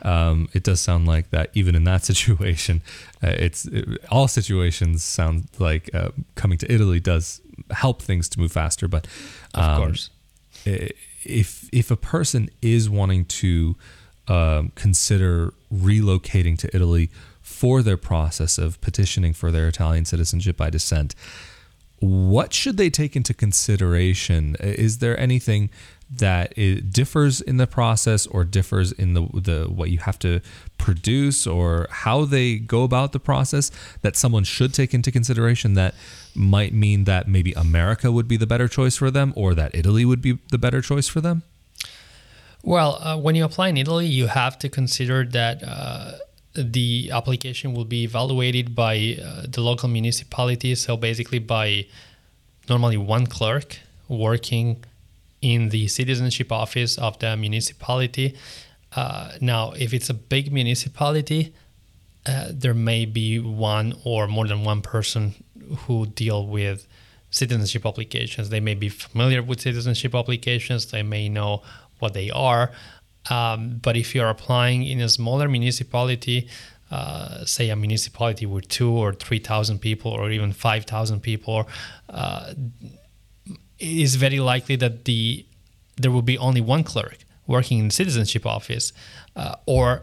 um, 0.04 0.48
it 0.52 0.62
does 0.62 0.80
sound 0.80 1.06
like 1.06 1.30
that 1.30 1.50
even 1.54 1.74
in 1.74 1.84
that 1.84 2.04
situation, 2.10 2.82
uh, 3.22 3.28
it's 3.28 3.64
it, 3.66 3.88
all 4.10 4.28
situations 4.28 5.02
sound 5.02 5.48
like 5.58 5.92
uh, 5.94 6.10
coming 6.34 6.58
to 6.58 6.72
Italy 6.72 7.00
does 7.00 7.40
help 7.70 8.02
things 8.02 8.28
to 8.30 8.40
move 8.40 8.52
faster. 8.52 8.86
But 8.86 9.06
um, 9.54 9.64
of 9.64 9.78
course, 9.78 10.10
if 10.64 11.68
if 11.72 11.90
a 11.90 11.96
person 11.96 12.50
is 12.62 12.88
wanting 12.88 13.24
to 13.26 13.76
um, 14.28 14.72
consider 14.74 15.52
relocating 15.72 16.58
to 16.58 16.74
Italy 16.74 17.10
for 17.40 17.82
their 17.82 17.96
process 17.96 18.58
of 18.58 18.80
petitioning 18.80 19.32
for 19.32 19.50
their 19.50 19.68
Italian 19.68 20.04
citizenship 20.04 20.56
by 20.56 20.70
descent, 20.70 21.14
what 22.00 22.52
should 22.52 22.76
they 22.76 22.90
take 22.90 23.16
into 23.16 23.32
consideration? 23.32 24.56
Is 24.60 24.98
there 24.98 25.18
anything 25.18 25.70
that 26.18 26.56
it 26.56 26.92
differs 26.92 27.40
in 27.40 27.56
the 27.56 27.66
process 27.66 28.26
or 28.26 28.44
differs 28.44 28.92
in 28.92 29.14
the 29.14 29.22
the 29.34 29.66
what 29.68 29.90
you 29.90 29.98
have 29.98 30.18
to 30.18 30.40
produce 30.78 31.46
or 31.46 31.86
how 31.90 32.24
they 32.24 32.56
go 32.56 32.82
about 32.84 33.12
the 33.12 33.20
process 33.20 33.70
that 34.02 34.16
someone 34.16 34.44
should 34.44 34.72
take 34.74 34.94
into 34.94 35.10
consideration 35.10 35.74
that 35.74 35.94
might 36.34 36.72
mean 36.72 37.04
that 37.04 37.28
maybe 37.28 37.52
America 37.52 38.10
would 38.10 38.28
be 38.28 38.36
the 38.36 38.46
better 38.46 38.68
choice 38.68 38.96
for 38.96 39.10
them 39.10 39.32
or 39.36 39.54
that 39.54 39.74
Italy 39.74 40.04
would 40.04 40.20
be 40.20 40.38
the 40.50 40.58
better 40.58 40.80
choice 40.80 41.08
for 41.08 41.20
them? 41.20 41.42
Well, 42.62 42.98
uh, 43.02 43.18
when 43.18 43.34
you 43.34 43.44
apply 43.44 43.68
in 43.68 43.76
Italy, 43.76 44.06
you 44.06 44.26
have 44.26 44.58
to 44.60 44.68
consider 44.68 45.24
that 45.26 45.62
uh, 45.62 46.12
the 46.54 47.10
application 47.12 47.74
will 47.74 47.84
be 47.84 48.04
evaluated 48.04 48.74
by 48.74 49.18
uh, 49.22 49.44
the 49.48 49.60
local 49.60 49.88
municipality. 49.88 50.74
So 50.74 50.96
basically, 50.96 51.40
by 51.40 51.86
normally 52.68 52.96
one 52.96 53.26
clerk 53.26 53.80
working 54.08 54.84
in 55.44 55.68
the 55.68 55.86
citizenship 55.88 56.50
office 56.50 56.92
of 57.06 57.18
the 57.18 57.36
municipality. 57.36 58.34
Uh, 58.96 59.32
now, 59.40 59.72
if 59.84 59.92
it's 59.92 60.08
a 60.08 60.14
big 60.14 60.50
municipality, 60.60 61.52
uh, 62.26 62.48
there 62.62 62.74
may 62.90 63.04
be 63.04 63.38
one 63.38 63.88
or 64.04 64.26
more 64.26 64.46
than 64.48 64.64
one 64.64 64.80
person 64.80 65.34
who 65.80 66.06
deal 66.06 66.46
with 66.46 66.78
citizenship 67.30 67.84
applications. 67.84 68.48
They 68.48 68.60
may 68.60 68.74
be 68.74 68.88
familiar 68.88 69.42
with 69.42 69.60
citizenship 69.60 70.14
applications. 70.14 70.80
They 70.86 71.02
may 71.02 71.28
know 71.28 71.62
what 71.98 72.14
they 72.14 72.30
are. 72.30 72.70
Um, 73.30 73.80
but 73.82 73.96
if 73.96 74.14
you're 74.14 74.30
applying 74.30 74.80
in 74.86 75.00
a 75.00 75.08
smaller 75.08 75.48
municipality, 75.48 76.48
uh, 76.90 77.44
say 77.44 77.70
a 77.70 77.76
municipality 77.76 78.46
with 78.46 78.68
two 78.68 78.92
or 79.02 79.12
three 79.12 79.40
thousand 79.40 79.80
people, 79.80 80.10
or 80.12 80.30
even 80.30 80.52
five 80.52 80.84
thousand 80.84 81.20
people, 81.20 81.68
uh, 82.08 82.54
it 83.84 84.02
is 84.06 84.16
very 84.16 84.40
likely 84.40 84.76
that 84.76 85.04
the 85.04 85.44
there 85.96 86.10
will 86.10 86.22
be 86.22 86.38
only 86.38 86.60
one 86.60 86.84
clerk 86.92 87.18
working 87.46 87.78
in 87.78 87.88
the 87.88 87.94
citizenship 87.94 88.44
office, 88.46 88.92
uh, 89.36 89.54
or 89.66 90.02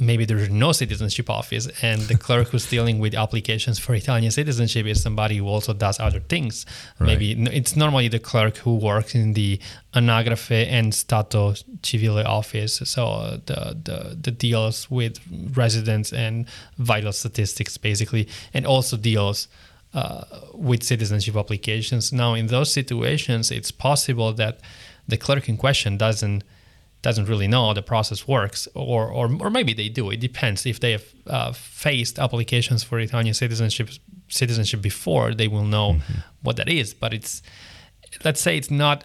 maybe 0.00 0.24
there's 0.24 0.48
no 0.48 0.72
citizenship 0.72 1.28
office 1.28 1.68
and 1.82 2.00
the 2.02 2.16
clerk 2.16 2.48
who's 2.48 2.66
dealing 2.68 2.98
with 2.98 3.14
applications 3.14 3.78
for 3.78 3.94
Italian 3.94 4.30
citizenship 4.30 4.86
is 4.86 5.02
somebody 5.02 5.36
who 5.36 5.46
also 5.46 5.74
does 5.74 6.00
other 6.00 6.20
things. 6.20 6.64
Right. 6.98 7.08
Maybe 7.08 7.32
it's 7.58 7.76
normally 7.76 8.08
the 8.08 8.18
clerk 8.18 8.56
who 8.56 8.76
works 8.76 9.14
in 9.14 9.34
the 9.34 9.60
Anagrafe 9.94 10.66
and 10.70 10.94
Stato 10.94 11.52
Civile 11.82 12.24
office, 12.24 12.80
so 12.84 13.40
the, 13.44 13.76
the, 13.84 14.16
the 14.18 14.30
deals 14.30 14.90
with 14.90 15.20
residents 15.54 16.12
and 16.12 16.46
vital 16.78 17.12
statistics 17.12 17.76
basically, 17.76 18.26
and 18.54 18.66
also 18.66 18.96
deals 18.96 19.48
uh, 19.94 20.24
with 20.54 20.82
citizenship 20.82 21.36
applications. 21.36 22.12
Now, 22.12 22.34
in 22.34 22.46
those 22.46 22.72
situations, 22.72 23.50
it's 23.50 23.70
possible 23.70 24.32
that 24.34 24.60
the 25.08 25.16
clerk 25.16 25.48
in 25.48 25.56
question 25.56 25.96
doesn't 25.96 26.44
doesn't 27.02 27.24
really 27.24 27.48
know 27.48 27.66
how 27.66 27.72
the 27.72 27.82
process 27.82 28.28
works, 28.28 28.68
or 28.74 29.08
or, 29.08 29.30
or 29.40 29.50
maybe 29.50 29.72
they 29.72 29.88
do. 29.88 30.10
It 30.10 30.20
depends. 30.20 30.66
If 30.66 30.80
they 30.80 30.92
have 30.92 31.04
uh, 31.26 31.52
faced 31.52 32.18
applications 32.18 32.84
for 32.84 32.98
Italian 33.00 33.34
citizenship 33.34 33.88
citizenship 34.28 34.80
before, 34.82 35.34
they 35.34 35.48
will 35.48 35.64
know 35.64 35.94
mm-hmm. 35.94 36.20
what 36.42 36.56
that 36.56 36.68
is. 36.68 36.94
But 36.94 37.12
it's 37.14 37.42
let's 38.24 38.40
say 38.40 38.56
it's 38.56 38.70
not 38.70 39.04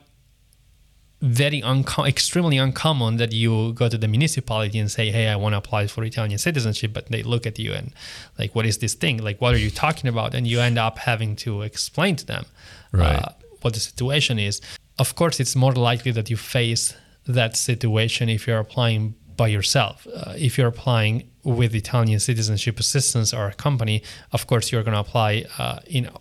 very 1.25 1.61
unco- 1.63 2.03
extremely 2.03 2.57
uncommon 2.57 3.17
that 3.17 3.31
you 3.31 3.73
go 3.73 3.89
to 3.89 3.97
the 3.97 4.07
municipality 4.07 4.77
and 4.77 4.91
say, 4.91 5.11
"Hey, 5.11 5.27
I 5.27 5.35
want 5.35 5.53
to 5.53 5.57
apply 5.57 5.87
for 5.87 6.03
Italian 6.03 6.37
citizenship," 6.37 6.93
but 6.93 7.07
they 7.07 7.23
look 7.23 7.45
at 7.47 7.57
you 7.57 7.73
and 7.73 7.93
like, 8.37 8.53
"What 8.55 8.65
is 8.65 8.77
this 8.77 8.93
thing? 8.93 9.17
Like, 9.17 9.41
what 9.41 9.53
are 9.53 9.57
you 9.57 9.71
talking 9.71 10.07
about?" 10.07 10.35
And 10.35 10.47
you 10.47 10.59
end 10.59 10.77
up 10.77 10.99
having 10.99 11.35
to 11.37 11.63
explain 11.63 12.15
to 12.17 12.25
them 12.25 12.45
right. 12.91 13.15
uh, 13.15 13.29
what 13.61 13.73
the 13.73 13.79
situation 13.79 14.37
is. 14.39 14.61
Of 14.99 15.15
course, 15.15 15.39
it's 15.39 15.55
more 15.55 15.73
likely 15.73 16.11
that 16.11 16.29
you 16.29 16.37
face 16.37 16.93
that 17.27 17.57
situation 17.57 18.29
if 18.29 18.45
you're 18.47 18.59
applying 18.59 19.15
by 19.35 19.47
yourself. 19.47 20.07
Uh, 20.13 20.33
if 20.37 20.57
you're 20.57 20.67
applying 20.67 21.29
with 21.43 21.75
Italian 21.75 22.19
citizenship 22.19 22.79
assistance 22.79 23.33
or 23.33 23.47
a 23.47 23.53
company, 23.53 24.03
of 24.31 24.47
course 24.47 24.71
you're 24.71 24.83
going 24.83 24.93
to 24.93 24.99
apply 24.99 25.45
uh, 25.57 25.79
in 25.87 26.07
uh, 26.07 26.17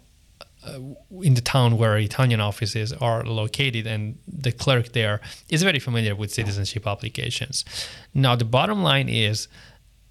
in 1.23 1.35
the 1.35 1.41
town 1.41 1.77
where 1.77 1.97
Italian 1.99 2.41
offices 2.41 2.93
are 2.93 3.25
located, 3.25 3.87
and 3.87 4.19
the 4.27 4.53
clerk 4.53 4.93
there 4.93 5.21
is 5.49 5.63
very 5.63 5.79
familiar 5.79 6.15
with 6.15 6.33
citizenship 6.33 6.87
applications. 6.87 7.65
Now, 8.13 8.37
the 8.37 8.45
bottom 8.45 8.83
line 8.83 9.09
is 9.09 9.49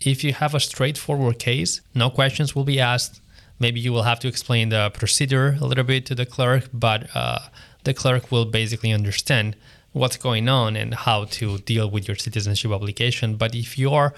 if 0.01 0.23
you 0.23 0.33
have 0.33 0.53
a 0.53 0.59
straightforward 0.59 1.39
case, 1.39 1.81
no 1.95 2.09
questions 2.09 2.55
will 2.55 2.65
be 2.65 2.79
asked. 2.79 3.21
Maybe 3.59 3.79
you 3.79 3.93
will 3.93 4.03
have 4.03 4.19
to 4.19 4.27
explain 4.27 4.69
the 4.69 4.89
procedure 4.93 5.57
a 5.61 5.65
little 5.65 5.83
bit 5.83 6.05
to 6.07 6.15
the 6.15 6.25
clerk, 6.25 6.69
but 6.73 7.07
uh, 7.15 7.39
the 7.83 7.93
clerk 7.93 8.31
will 8.31 8.45
basically 8.45 8.91
understand 8.91 9.55
what's 9.93 10.17
going 10.17 10.49
on 10.49 10.75
and 10.75 10.93
how 10.93 11.25
to 11.25 11.59
deal 11.59 11.89
with 11.89 12.07
your 12.07 12.17
citizenship 12.17 12.71
application. 12.71 13.35
But 13.35 13.55
if 13.55 13.77
your 13.77 14.13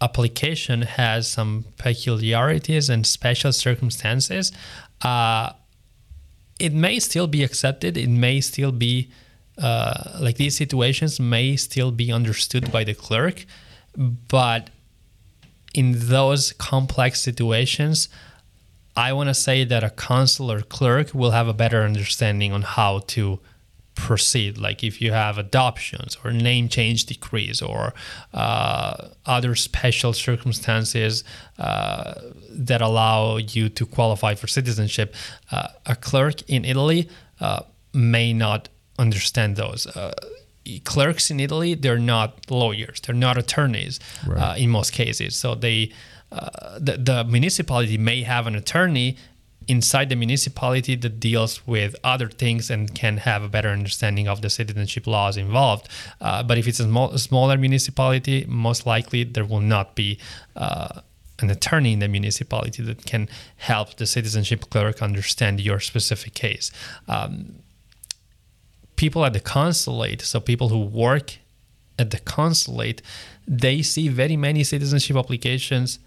application 0.00 0.82
has 0.82 1.28
some 1.28 1.64
peculiarities 1.76 2.88
and 2.88 3.06
special 3.06 3.52
circumstances, 3.52 4.52
uh, 5.04 5.52
it 6.58 6.72
may 6.72 6.98
still 6.98 7.26
be 7.26 7.42
accepted. 7.42 7.96
It 7.96 8.08
may 8.08 8.40
still 8.40 8.72
be 8.72 9.10
uh, 9.58 10.18
like 10.20 10.36
these 10.36 10.56
situations 10.56 11.20
may 11.20 11.56
still 11.56 11.90
be 11.90 12.10
understood 12.10 12.72
by 12.72 12.84
the 12.84 12.94
clerk, 12.94 13.44
but 13.96 14.70
in 15.74 15.94
those 16.08 16.52
complex 16.52 17.20
situations, 17.20 18.08
I 18.96 19.12
want 19.12 19.28
to 19.28 19.34
say 19.34 19.64
that 19.64 19.82
a 19.82 19.90
consular 19.90 20.60
clerk 20.60 21.14
will 21.14 21.30
have 21.30 21.48
a 21.48 21.54
better 21.54 21.82
understanding 21.82 22.52
on 22.52 22.62
how 22.62 23.00
to 23.08 23.40
proceed. 23.94 24.58
Like 24.58 24.82
if 24.82 25.00
you 25.00 25.12
have 25.12 25.38
adoptions 25.38 26.16
or 26.24 26.32
name 26.32 26.68
change 26.68 27.06
decrees 27.06 27.60
or 27.60 27.94
uh, 28.32 29.08
other 29.26 29.54
special 29.54 30.12
circumstances 30.12 31.24
uh, 31.58 32.14
that 32.50 32.80
allow 32.80 33.36
you 33.36 33.68
to 33.68 33.86
qualify 33.86 34.34
for 34.34 34.46
citizenship 34.46 35.14
uh, 35.50 35.68
a 35.86 35.94
clerk 35.94 36.42
in 36.48 36.64
italy 36.64 37.08
uh, 37.40 37.60
may 37.92 38.32
not 38.32 38.68
understand 38.98 39.56
those. 39.56 39.86
Uh, 39.86 40.12
clerks 40.84 41.30
in 41.30 41.40
italy 41.40 41.74
they're 41.74 41.98
not 41.98 42.50
lawyers. 42.50 43.00
They're 43.00 43.14
not 43.14 43.36
attorneys 43.36 44.00
right. 44.26 44.38
Uh, 44.38 44.54
in 44.56 44.70
most 44.70 44.92
cases. 44.92 45.36
So 45.36 45.54
they 45.54 45.92
the, 46.78 46.96
the 46.96 47.24
municipality 47.24 47.98
may 47.98 48.22
have 48.22 48.46
an 48.46 48.54
attorney 48.56 49.18
inside 49.68 50.08
the 50.08 50.16
municipality 50.16 50.94
that 50.96 51.20
deals 51.20 51.66
with 51.66 51.94
other 52.04 52.28
things 52.28 52.70
and 52.70 52.94
can 52.94 53.18
have 53.18 53.42
a 53.42 53.48
better 53.48 53.68
understanding 53.68 54.28
of 54.28 54.42
the 54.42 54.50
citizenship 54.50 55.06
laws 55.06 55.36
involved. 55.36 55.88
Uh, 56.20 56.42
but 56.42 56.58
if 56.58 56.66
it's 56.66 56.80
a, 56.80 56.84
small, 56.84 57.16
smaller 57.18 57.56
municipality, 57.56 58.44
most 58.48 58.86
likely 58.86 59.24
there 59.24 59.44
will 59.44 59.60
not 59.60 59.94
be 59.94 60.18
uh, 60.56 61.00
an 61.40 61.50
attorney 61.50 61.92
in 61.92 61.98
the 61.98 62.08
municipality 62.08 62.82
that 62.82 63.04
can 63.04 63.28
help 63.56 63.96
the 63.96 64.06
citizenship 64.06 64.70
clerk 64.70 65.02
understand 65.02 65.60
your 65.60 65.80
specific 65.80 66.34
case. 66.34 66.70
Um, 67.08 67.56
people 68.96 69.24
at 69.24 69.32
the 69.32 69.40
consulate, 69.40 70.22
so 70.22 70.40
people 70.40 70.68
who 70.68 70.80
work 70.80 71.38
at 71.98 72.10
the 72.10 72.18
consulate, 72.18 73.02
they 73.46 73.82
see 73.82 74.08
very 74.08 74.36
many 74.36 74.64
citizenship 74.64 75.16
applications 75.16 75.98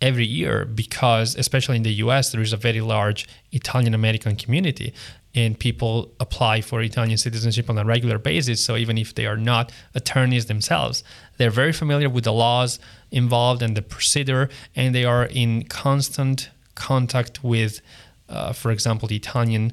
every 0.00 0.26
year 0.26 0.64
because 0.64 1.34
especially 1.36 1.76
in 1.76 1.82
the 1.82 1.94
US 1.94 2.32
there 2.32 2.40
is 2.40 2.52
a 2.52 2.56
very 2.56 2.80
large 2.80 3.26
Italian 3.52 3.94
American 3.94 4.36
community 4.36 4.92
and 5.34 5.58
people 5.58 6.12
apply 6.20 6.60
for 6.60 6.80
Italian 6.82 7.16
citizenship 7.16 7.70
on 7.70 7.78
a 7.78 7.84
regular 7.84 8.18
basis 8.18 8.62
so 8.62 8.76
even 8.76 8.98
if 8.98 9.14
they 9.14 9.26
are 9.26 9.36
not 9.36 9.72
attorneys 9.94 10.46
themselves 10.46 11.02
they're 11.38 11.50
very 11.50 11.72
familiar 11.72 12.10
with 12.10 12.24
the 12.24 12.32
laws 12.32 12.78
involved 13.10 13.62
and 13.62 13.76
the 13.76 13.82
procedure 13.82 14.50
and 14.74 14.94
they 14.94 15.04
are 15.04 15.24
in 15.24 15.64
constant 15.64 16.50
contact 16.74 17.42
with 17.42 17.80
uh, 18.28 18.52
for 18.52 18.70
example 18.70 19.08
the 19.08 19.16
Italian 19.16 19.72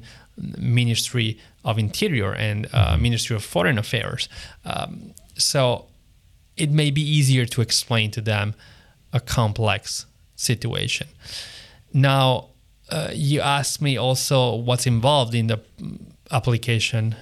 Ministry 0.58 1.38
of 1.64 1.78
Interior 1.78 2.32
and 2.32 2.66
uh, 2.66 2.92
mm-hmm. 2.92 3.02
Ministry 3.02 3.36
of 3.36 3.44
Foreign 3.44 3.76
Affairs 3.76 4.28
um, 4.64 5.12
so 5.36 5.86
it 6.56 6.70
may 6.70 6.90
be 6.90 7.02
easier 7.02 7.44
to 7.44 7.60
explain 7.60 8.10
to 8.12 8.22
them 8.22 8.54
a 9.12 9.20
complex 9.20 10.06
situation. 10.36 11.08
Now, 11.92 12.48
uh, 12.90 13.10
you 13.12 13.40
asked 13.40 13.80
me 13.80 13.96
also 13.96 14.54
what's 14.54 14.86
involved 14.86 15.34
in 15.34 15.46
the 15.46 15.60
application 16.30 17.16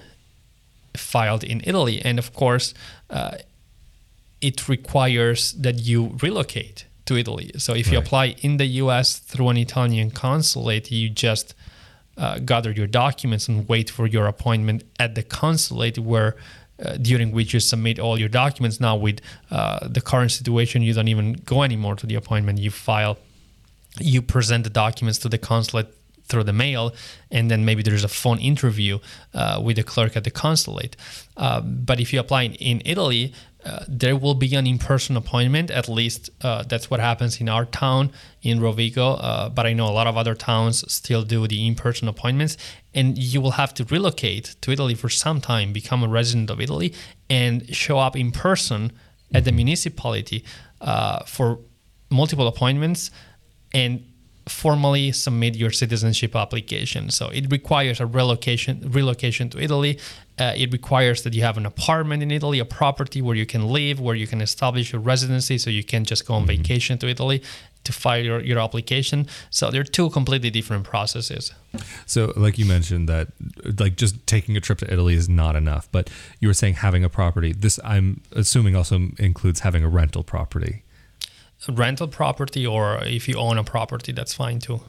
filed 0.97 1.45
in 1.45 1.62
Italy, 1.64 2.00
and 2.02 2.19
of 2.19 2.33
course, 2.35 2.75
uh, 3.11 3.37
it 4.40 4.69
requires 4.69 5.52
that 5.52 5.78
you 5.78 6.16
relocate 6.21 6.85
to 7.07 7.16
Italy. 7.16 7.50
So 7.59 7.75
if 7.75 7.87
right. 7.87 7.92
you 7.92 7.99
apply 7.99 8.26
in 8.42 8.57
the 8.57 8.66
U.S. 8.83 9.19
through 9.19 9.49
an 9.49 9.57
Italian 9.57 10.11
consulate, 10.11 10.90
you 10.90 11.09
just 11.09 11.54
uh, 12.16 12.38
gather 12.38 12.71
your 12.73 12.87
documents 12.87 13.49
and 13.49 13.69
wait 13.69 13.88
for 13.88 14.07
your 14.07 14.26
appointment 14.26 14.85
at 14.99 15.14
the 15.14 15.23
consulate 15.23 15.99
where 15.99 16.37
uh, 16.85 16.97
during 16.97 17.33
which 17.33 17.52
you 17.55 17.61
submit 17.61 17.99
all 17.99 18.19
your 18.19 18.29
documents. 18.29 18.81
Now, 18.81 18.97
with 18.97 19.21
uh, 19.50 19.87
the 19.88 20.00
current 20.00 20.33
situation, 20.33 20.83
you 20.83 20.95
don't 20.95 21.09
even 21.09 21.35
go 21.45 21.62
anymore 21.62 21.97
to 21.97 22.07
the 22.07 22.14
appointment. 22.14 22.59
You 22.59 22.71
file, 22.71 23.19
you 23.99 24.23
present 24.23 24.64
the 24.64 24.71
documents 24.71 25.19
to 25.21 25.29
the 25.29 25.38
consulate 25.38 25.95
through 26.26 26.45
the 26.45 26.52
mail, 26.52 26.95
and 27.31 27.50
then 27.50 27.64
maybe 27.64 27.83
there's 27.83 28.05
a 28.05 28.09
phone 28.09 28.38
interview 28.38 28.99
uh, 29.35 29.61
with 29.62 29.76
the 29.76 29.83
clerk 29.83 30.17
at 30.17 30.25
the 30.25 30.31
consulate. 30.31 30.97
Uh, 31.37 31.61
but 31.61 32.00
if 32.00 32.12
you 32.12 32.21
apply 32.21 32.43
in, 32.43 32.55
in 32.55 32.83
Italy, 32.85 33.33
uh, 33.64 33.85
there 33.88 34.16
will 34.16 34.35
be 34.35 34.54
an 34.54 34.66
in-person 34.66 35.16
appointment. 35.16 35.71
At 35.71 35.88
least 35.88 36.31
uh, 36.40 36.64
that's 36.64 36.90
what 36.90 37.00
happens 37.00 37.40
in 37.40 37.49
our 37.49 37.64
town 37.64 38.11
in 38.42 38.59
Rovigo. 38.59 39.19
Uh, 39.21 39.49
but 39.49 39.66
I 39.66 39.73
know 39.73 39.87
a 39.87 39.95
lot 39.95 40.07
of 40.07 40.16
other 40.16 40.35
towns 40.35 40.90
still 40.92 41.23
do 41.23 41.47
the 41.47 41.66
in-person 41.66 42.09
appointments, 42.09 42.57
and 42.95 43.16
you 43.16 43.40
will 43.40 43.52
have 43.52 43.73
to 43.75 43.85
relocate 43.85 44.57
to 44.62 44.73
Italy 44.73 44.95
for 44.95 45.09
some 45.09 45.40
time, 45.40 45.73
become 45.73 46.02
a 46.02 46.09
resident 46.09 46.50
of 46.50 46.61
Italy, 46.61 46.92
and 47.31 47.75
show 47.75 47.99
up 47.99 48.16
in 48.16 48.33
person 48.33 48.92
at 49.35 49.45
the 49.45 49.52
municipality 49.52 50.45
uh, 50.81 51.21
for 51.25 51.59
multiple 52.11 52.47
appointments 52.47 53.11
and 53.73 54.04
formally 54.46 55.12
submit 55.12 55.54
your 55.54 55.70
citizenship 55.70 56.34
application. 56.34 57.11
So 57.11 57.28
it 57.28 57.50
requires 57.50 58.00
a 58.00 58.06
relocation 58.06 58.90
relocation 58.90 59.49
to 59.50 59.62
Italy. 59.62 59.99
Uh, 60.38 60.52
it 60.56 60.72
requires 60.72 61.22
that 61.22 61.34
you 61.34 61.42
have 61.42 61.56
an 61.56 61.66
apartment 61.66 62.22
in 62.22 62.30
Italy, 62.30 62.58
a 62.58 62.64
property 62.64 63.22
where 63.22 63.37
you 63.37 63.46
can 63.46 63.68
live, 63.68 64.00
where 64.00 64.16
you 64.16 64.26
can 64.26 64.40
establish 64.40 64.92
your 64.92 65.00
residency, 65.00 65.58
so 65.58 65.70
you 65.70 65.84
can 65.84 66.04
just 66.04 66.26
go 66.26 66.34
on 66.34 66.42
mm-hmm. 66.42 66.62
vacation 66.62 66.99
to 66.99 67.08
Italy 67.08 67.42
to 67.84 67.92
file 67.92 68.22
your, 68.22 68.40
your 68.40 68.58
application. 68.58 69.26
So 69.50 69.70
they're 69.70 69.84
two 69.84 70.11
completely 70.11 70.50
different 70.50 70.84
processes. 70.84 71.52
So, 72.06 72.32
like 72.37 72.58
you 72.58 72.64
mentioned, 72.64 73.08
that 73.08 73.28
like 73.78 73.96
just 73.96 74.26
taking 74.26 74.56
a 74.56 74.61
trip 74.61 74.78
to 74.78 74.92
Italy 74.92 75.14
is 75.14 75.28
not 75.28 75.56
enough, 75.56 75.88
but 75.92 76.11
you 76.40 76.49
were 76.49 76.54
saying 76.54 76.75
having 76.75 77.04
a 77.04 77.08
property. 77.08 77.52
This, 77.52 77.78
I'm 77.84 78.22
assuming, 78.32 78.76
also 78.76 79.08
includes 79.18 79.61
having 79.61 79.84
a 79.84 79.88
rental 79.88 80.22
property 80.22 80.84
rental 81.69 82.09
property 82.09 82.66
or 82.66 83.02
if 83.04 83.28
you 83.28 83.37
own 83.37 83.59
a 83.59 83.64
property, 83.64 84.12
that's 84.12 84.35
fine 84.35 84.59
too. 84.59 84.81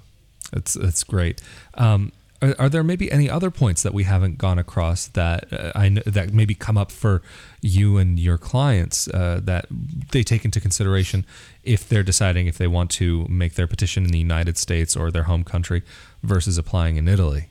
That's 0.51 0.73
that's 0.73 1.03
great. 1.03 1.41
Um, 1.75 2.11
are, 2.41 2.55
are, 2.59 2.69
there 2.69 2.83
maybe 2.83 3.11
any 3.11 3.29
other 3.29 3.49
points 3.49 3.83
that 3.83 3.93
we 3.93 4.03
haven't 4.03 4.37
gone 4.37 4.59
across 4.59 5.07
that 5.07 5.51
uh, 5.53 5.71
I 5.75 5.89
know, 5.89 6.01
that 6.05 6.33
maybe 6.33 6.53
come 6.53 6.77
up 6.77 6.91
for 6.91 7.21
you 7.61 7.97
and 7.97 8.19
your 8.19 8.37
clients 8.37 9.07
uh, 9.07 9.39
that 9.43 9.65
they 10.11 10.23
take 10.23 10.43
into 10.43 10.59
consideration 10.59 11.25
if 11.63 11.87
they're 11.87 12.03
deciding 12.03 12.47
if 12.47 12.57
they 12.57 12.67
want 12.67 12.91
to 12.91 13.25
make 13.29 13.53
their 13.55 13.67
petition 13.67 14.03
in 14.03 14.11
the 14.11 14.19
United 14.19 14.57
States 14.57 14.95
or 14.95 15.09
their 15.09 15.23
home 15.23 15.43
country 15.43 15.83
versus 16.21 16.57
applying 16.57 16.97
in 16.97 17.07
Italy? 17.07 17.47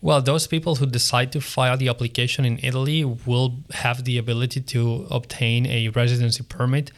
Well, 0.00 0.20
those 0.20 0.46
people 0.46 0.76
who 0.76 0.86
decide 0.86 1.32
to 1.32 1.40
file 1.40 1.76
the 1.76 1.88
application 1.88 2.44
in 2.44 2.60
Italy 2.62 3.04
will 3.04 3.56
have 3.72 4.04
the 4.04 4.18
ability 4.18 4.60
to 4.60 5.06
obtain 5.10 5.66
a 5.66 5.88
residency 5.88 6.44
permit 6.44 6.92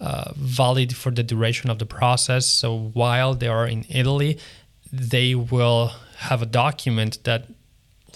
uh, 0.00 0.32
valid 0.36 0.96
for 0.96 1.10
the 1.10 1.22
duration 1.22 1.70
of 1.70 1.78
the 1.78 1.86
process. 1.86 2.46
So 2.46 2.90
while 2.92 3.34
they 3.34 3.48
are 3.48 3.66
in 3.66 3.84
Italy, 3.88 4.38
they 4.92 5.34
will 5.34 5.92
have 6.18 6.42
a 6.42 6.46
document 6.46 7.18
that 7.24 7.46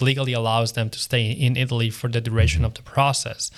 legally 0.00 0.32
allows 0.32 0.72
them 0.72 0.90
to 0.90 0.98
stay 0.98 1.30
in 1.30 1.56
Italy 1.56 1.90
for 1.90 2.08
the 2.08 2.20
duration 2.20 2.64
of 2.64 2.74
the 2.74 2.82
process. 2.82 3.50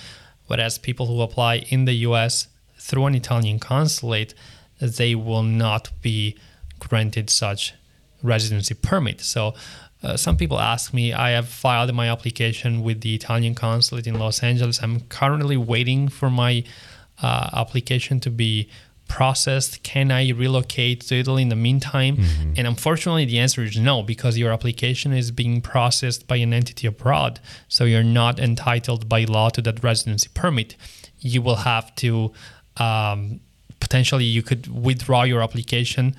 Whereas 0.46 0.78
people 0.78 1.06
who 1.06 1.20
apply 1.20 1.56
in 1.68 1.84
the 1.84 1.92
US 2.08 2.48
through 2.78 3.06
an 3.06 3.14
Italian 3.14 3.58
consulate, 3.58 4.34
they 4.80 5.14
will 5.14 5.42
not 5.42 5.90
be 6.00 6.36
granted 6.78 7.30
such 7.30 7.74
residency 8.22 8.74
permit. 8.74 9.20
So 9.20 9.54
uh, 10.02 10.16
some 10.16 10.36
people 10.36 10.58
ask 10.58 10.94
me, 10.94 11.12
I 11.12 11.30
have 11.30 11.48
filed 11.48 11.92
my 11.94 12.10
application 12.10 12.82
with 12.82 13.02
the 13.02 13.14
Italian 13.14 13.54
consulate 13.54 14.06
in 14.06 14.18
Los 14.18 14.42
Angeles. 14.42 14.82
I'm 14.82 15.00
currently 15.02 15.56
waiting 15.56 16.08
for 16.08 16.30
my 16.30 16.64
uh, 17.22 17.50
application 17.52 18.20
to 18.20 18.30
be 18.30 18.68
processed. 19.08 19.82
Can 19.82 20.12
I 20.12 20.30
relocate 20.30 21.00
to 21.08 21.16
Italy 21.16 21.42
in 21.42 21.48
the 21.48 21.56
meantime? 21.56 22.16
Mm-hmm. 22.16 22.52
And 22.56 22.66
unfortunately, 22.66 23.24
the 23.24 23.38
answer 23.38 23.62
is 23.62 23.76
no, 23.76 24.02
because 24.02 24.38
your 24.38 24.52
application 24.52 25.12
is 25.12 25.30
being 25.32 25.60
processed 25.60 26.26
by 26.28 26.36
an 26.36 26.52
entity 26.52 26.86
abroad. 26.86 27.40
So 27.68 27.84
you're 27.84 28.04
not 28.04 28.38
entitled 28.38 29.08
by 29.08 29.24
law 29.24 29.48
to 29.50 29.60
that 29.62 29.82
residency 29.82 30.30
permit. 30.32 30.76
You 31.18 31.42
will 31.42 31.56
have 31.56 31.94
to 31.96 32.32
um, 32.76 33.40
potentially, 33.80 34.24
you 34.24 34.42
could 34.42 34.68
withdraw 34.68 35.24
your 35.24 35.42
application 35.42 36.14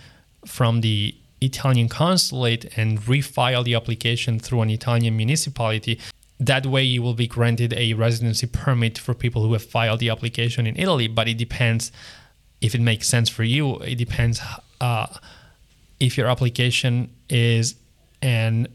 from 0.46 0.82
the 0.82 1.16
Italian 1.40 1.88
consulate 1.88 2.78
and 2.78 3.00
refile 3.02 3.64
the 3.64 3.76
application 3.76 4.40
through 4.40 4.62
an 4.62 4.70
Italian 4.70 5.16
municipality. 5.16 6.00
That 6.42 6.66
way, 6.66 6.84
you 6.84 7.04
will 7.04 7.14
be 7.14 7.28
granted 7.28 7.72
a 7.74 7.94
residency 7.94 8.48
permit 8.48 8.98
for 8.98 9.14
people 9.14 9.44
who 9.44 9.54
have 9.54 9.64
filed 9.64 10.00
the 10.00 10.10
application 10.10 10.66
in 10.66 10.76
Italy, 10.76 11.08
but 11.08 11.28
it 11.28 11.38
depends 11.38 11.92
if 12.62 12.74
it 12.74 12.82
makes 12.82 13.08
sense 13.08 13.30
for 13.30 13.44
you. 13.44 13.78
It 13.82 13.96
depends 13.96 14.42
uh, 14.82 15.06
if 16.00 16.18
your 16.18 16.28
application 16.28 17.12
is 17.30 17.76
and 18.24 18.68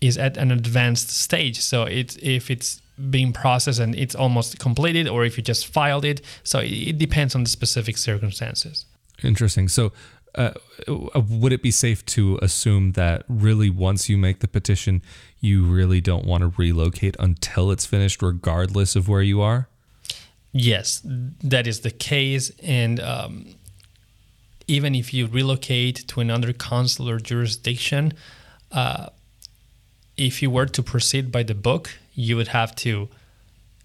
is 0.00 0.18
at 0.18 0.36
an 0.36 0.50
advanced 0.50 1.10
stage. 1.10 1.60
So 1.60 1.84
it's 1.84 2.16
if 2.16 2.50
it's 2.50 2.82
being 3.08 3.32
processed 3.32 3.78
and 3.78 3.94
it's 3.94 4.16
almost 4.16 4.58
completed, 4.58 5.06
or 5.06 5.24
if 5.24 5.36
you 5.36 5.44
just 5.44 5.68
filed 5.68 6.04
it. 6.04 6.22
So 6.42 6.58
it 6.58 6.98
depends 6.98 7.36
on 7.36 7.44
the 7.44 7.50
specific 7.50 7.98
circumstances. 7.98 8.84
Interesting. 9.22 9.68
So 9.68 9.92
uh, 10.34 10.52
would 10.86 11.52
it 11.52 11.62
be 11.62 11.70
safe 11.70 12.04
to 12.06 12.38
assume 12.40 12.92
that 12.92 13.24
really 13.28 13.68
once 13.68 14.08
you 14.08 14.16
make 14.16 14.40
the 14.40 14.48
petition, 14.48 15.02
you 15.40 15.64
really 15.64 16.00
don't 16.00 16.24
want 16.24 16.42
to 16.42 16.52
relocate 16.56 17.16
until 17.18 17.70
it's 17.70 17.84
finished, 17.84 18.22
regardless 18.22 18.96
of 18.96 19.08
where 19.08 19.22
you 19.22 19.40
are? 19.40 19.68
Yes, 20.52 21.02
that 21.04 21.66
is 21.66 21.80
the 21.80 21.90
case. 21.90 22.50
And 22.62 23.00
um, 23.00 23.54
even 24.66 24.94
if 24.94 25.12
you 25.12 25.26
relocate 25.26 26.06
to 26.08 26.20
another 26.20 26.52
consular 26.52 27.18
jurisdiction, 27.18 28.12
uh, 28.70 29.08
if 30.16 30.42
you 30.42 30.50
were 30.50 30.66
to 30.66 30.82
proceed 30.82 31.32
by 31.32 31.42
the 31.42 31.54
book, 31.54 31.98
you 32.14 32.36
would 32.36 32.48
have 32.48 32.74
to 32.76 33.08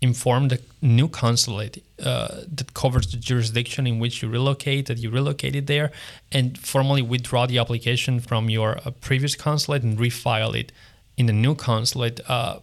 inform 0.02 0.50
the 0.50 0.62
new 0.82 1.08
consulate 1.08 1.84
uh, 2.04 2.42
that 2.48 2.74
covers 2.74 3.08
the 3.08 3.18
jurisdiction 3.18 3.88
in 3.88 3.98
which 4.00 4.22
you 4.22 4.30
relocate 4.30 4.86
that 4.86 5.00
you 5.00 5.10
relocated 5.10 5.66
there 5.68 5.92
and 6.32 6.58
formally 6.58 7.02
withdraw 7.02 7.46
the 7.48 7.58
application 7.58 8.20
from 8.20 8.50
your 8.50 8.78
uh, 8.86 8.92
previous 9.02 9.36
consulate 9.36 9.82
and 9.82 9.98
refile 9.98 10.56
it 10.56 10.72
in 11.18 11.26
the 11.26 11.34
new 11.34 11.56
consulate. 11.56 12.20
Uh, 12.30 12.60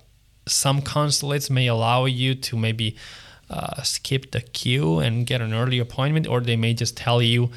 some 0.46 0.80
consulates 0.80 1.50
may 1.50 1.66
allow 1.66 2.04
you 2.04 2.34
to 2.34 2.56
maybe 2.56 2.96
uh, 3.50 3.82
skip 3.82 4.30
the 4.30 4.40
queue 4.40 5.00
and 5.00 5.26
get 5.26 5.40
an 5.40 5.52
early 5.52 5.78
appointment 5.78 6.26
or 6.26 6.40
they 6.40 6.56
may 6.56 6.72
just 6.72 6.96
tell 6.96 7.20
you 7.20 7.50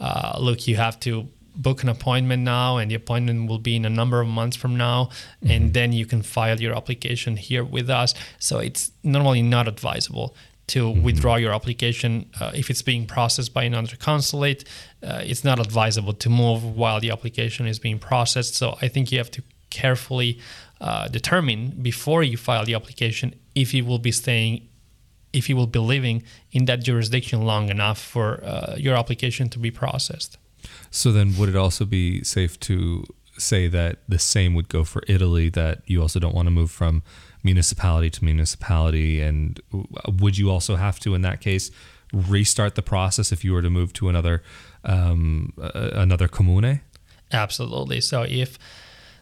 uh, 0.00 0.36
look 0.38 0.66
you 0.66 0.76
have 0.76 0.98
to 1.00 1.28
book 1.54 1.82
an 1.82 1.88
appointment 1.88 2.42
now 2.42 2.78
and 2.78 2.90
the 2.90 2.94
appointment 2.94 3.48
will 3.48 3.58
be 3.58 3.76
in 3.76 3.84
a 3.84 3.90
number 3.90 4.20
of 4.20 4.28
months 4.28 4.56
from 4.56 4.76
now 4.76 5.04
mm-hmm. 5.04 5.50
and 5.50 5.74
then 5.74 5.92
you 5.92 6.06
can 6.06 6.22
file 6.22 6.60
your 6.60 6.74
application 6.76 7.36
here 7.36 7.64
with 7.64 7.88
us 7.88 8.14
so 8.38 8.58
it's 8.58 8.90
normally 9.02 9.42
not 9.42 9.68
advisable 9.68 10.34
to 10.66 10.88
mm-hmm. 10.88 11.02
withdraw 11.02 11.36
your 11.36 11.52
application 11.52 12.28
uh, 12.40 12.50
if 12.54 12.70
it's 12.70 12.82
being 12.82 13.06
processed 13.06 13.54
by 13.54 13.64
another 13.64 13.96
consulate 13.96 14.64
uh, 15.02 15.20
it's 15.22 15.44
not 15.44 15.58
advisable 15.58 16.12
to 16.12 16.28
move 16.28 16.64
while 16.64 17.00
the 17.00 17.10
application 17.10 17.66
is 17.66 17.78
being 17.78 17.98
processed 17.98 18.54
so 18.54 18.76
i 18.82 18.88
think 18.88 19.12
you 19.12 19.18
have 19.18 19.30
to 19.30 19.42
carefully 19.70 20.38
uh, 20.80 21.08
determine 21.08 21.70
before 21.82 22.22
you 22.22 22.36
file 22.36 22.64
the 22.64 22.74
application 22.74 23.34
if 23.54 23.72
you 23.72 23.84
will 23.84 23.98
be 23.98 24.12
staying 24.12 24.66
if 25.32 25.48
you 25.48 25.56
will 25.56 25.66
be 25.66 25.80
living 25.80 26.22
in 26.52 26.66
that 26.66 26.80
jurisdiction 26.80 27.42
long 27.42 27.68
enough 27.68 28.00
for 28.00 28.42
uh, 28.44 28.76
your 28.76 28.94
application 28.94 29.48
to 29.48 29.58
be 29.58 29.70
processed 29.70 30.38
so 30.94 31.10
then, 31.10 31.36
would 31.36 31.48
it 31.48 31.56
also 31.56 31.84
be 31.84 32.22
safe 32.22 32.58
to 32.60 33.04
say 33.36 33.66
that 33.66 33.98
the 34.08 34.18
same 34.18 34.54
would 34.54 34.68
go 34.68 34.84
for 34.84 35.02
Italy? 35.08 35.48
That 35.48 35.82
you 35.86 36.00
also 36.00 36.20
don't 36.20 36.34
want 36.34 36.46
to 36.46 36.52
move 36.52 36.70
from 36.70 37.02
municipality 37.42 38.10
to 38.10 38.24
municipality, 38.24 39.20
and 39.20 39.60
would 40.20 40.38
you 40.38 40.50
also 40.50 40.76
have 40.76 41.00
to, 41.00 41.16
in 41.16 41.22
that 41.22 41.40
case, 41.40 41.72
restart 42.12 42.76
the 42.76 42.82
process 42.82 43.32
if 43.32 43.44
you 43.44 43.52
were 43.52 43.62
to 43.62 43.70
move 43.70 43.92
to 43.94 44.08
another 44.08 44.44
um, 44.84 45.52
uh, 45.60 45.90
another 45.94 46.28
comune? 46.28 46.80
Absolutely. 47.32 48.00
So 48.00 48.22
if 48.22 48.56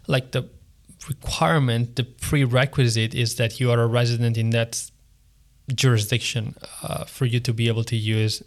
like 0.07 0.33
the 0.33 0.51
requirement, 1.09 1.97
the 1.97 2.05
prerequisite 2.05 3.15
is 3.15 3.37
that 3.37 3.61
you 3.61 3.71
are 3.71 3.81
a 3.81 3.87
resident 3.87 4.37
in 4.37 4.51
that 4.51 4.91
jurisdiction 5.75 6.55
uh, 6.83 7.05
for 7.05 7.25
you 7.25 7.41
to 7.41 7.55
be 7.55 7.69
able 7.69 7.85
to 7.85 7.97
use 7.97 8.43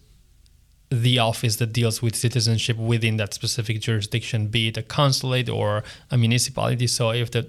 the 0.90 1.20
office 1.20 1.56
that 1.58 1.74
deals 1.74 2.02
with 2.02 2.16
citizenship 2.16 2.78
within 2.78 3.18
that 3.18 3.34
specific 3.34 3.82
jurisdiction, 3.82 4.48
be 4.48 4.68
it 4.68 4.78
a 4.78 4.84
consulate 4.84 5.50
or 5.50 5.84
a 6.12 6.18
municipality. 6.18 6.88
So 6.88 7.12
if 7.12 7.32
the 7.32 7.48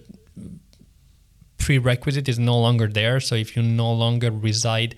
prerequisite 1.59 2.29
is 2.29 2.39
no 2.39 2.59
longer 2.59 2.87
there, 2.87 3.21
so 3.21 3.35
if 3.35 3.57
you 3.57 3.63
no 3.63 3.93
longer 3.93 4.31
reside 4.31 4.95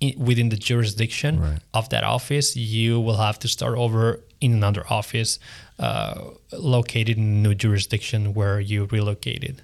in, 0.00 0.18
within 0.18 0.48
the 0.50 0.56
jurisdiction 0.56 1.40
right. 1.40 1.58
of 1.74 1.88
that 1.90 2.04
office, 2.04 2.56
you 2.56 3.00
will 3.00 3.16
have 3.16 3.38
to 3.40 3.48
start 3.48 3.76
over 3.78 4.20
in 4.40 4.52
another 4.52 4.84
office 4.90 5.38
uh, 5.78 6.20
located 6.52 7.16
in 7.16 7.24
a 7.24 7.48
new 7.48 7.54
jurisdiction 7.54 8.34
where 8.34 8.60
you 8.60 8.84
relocated. 8.86 9.62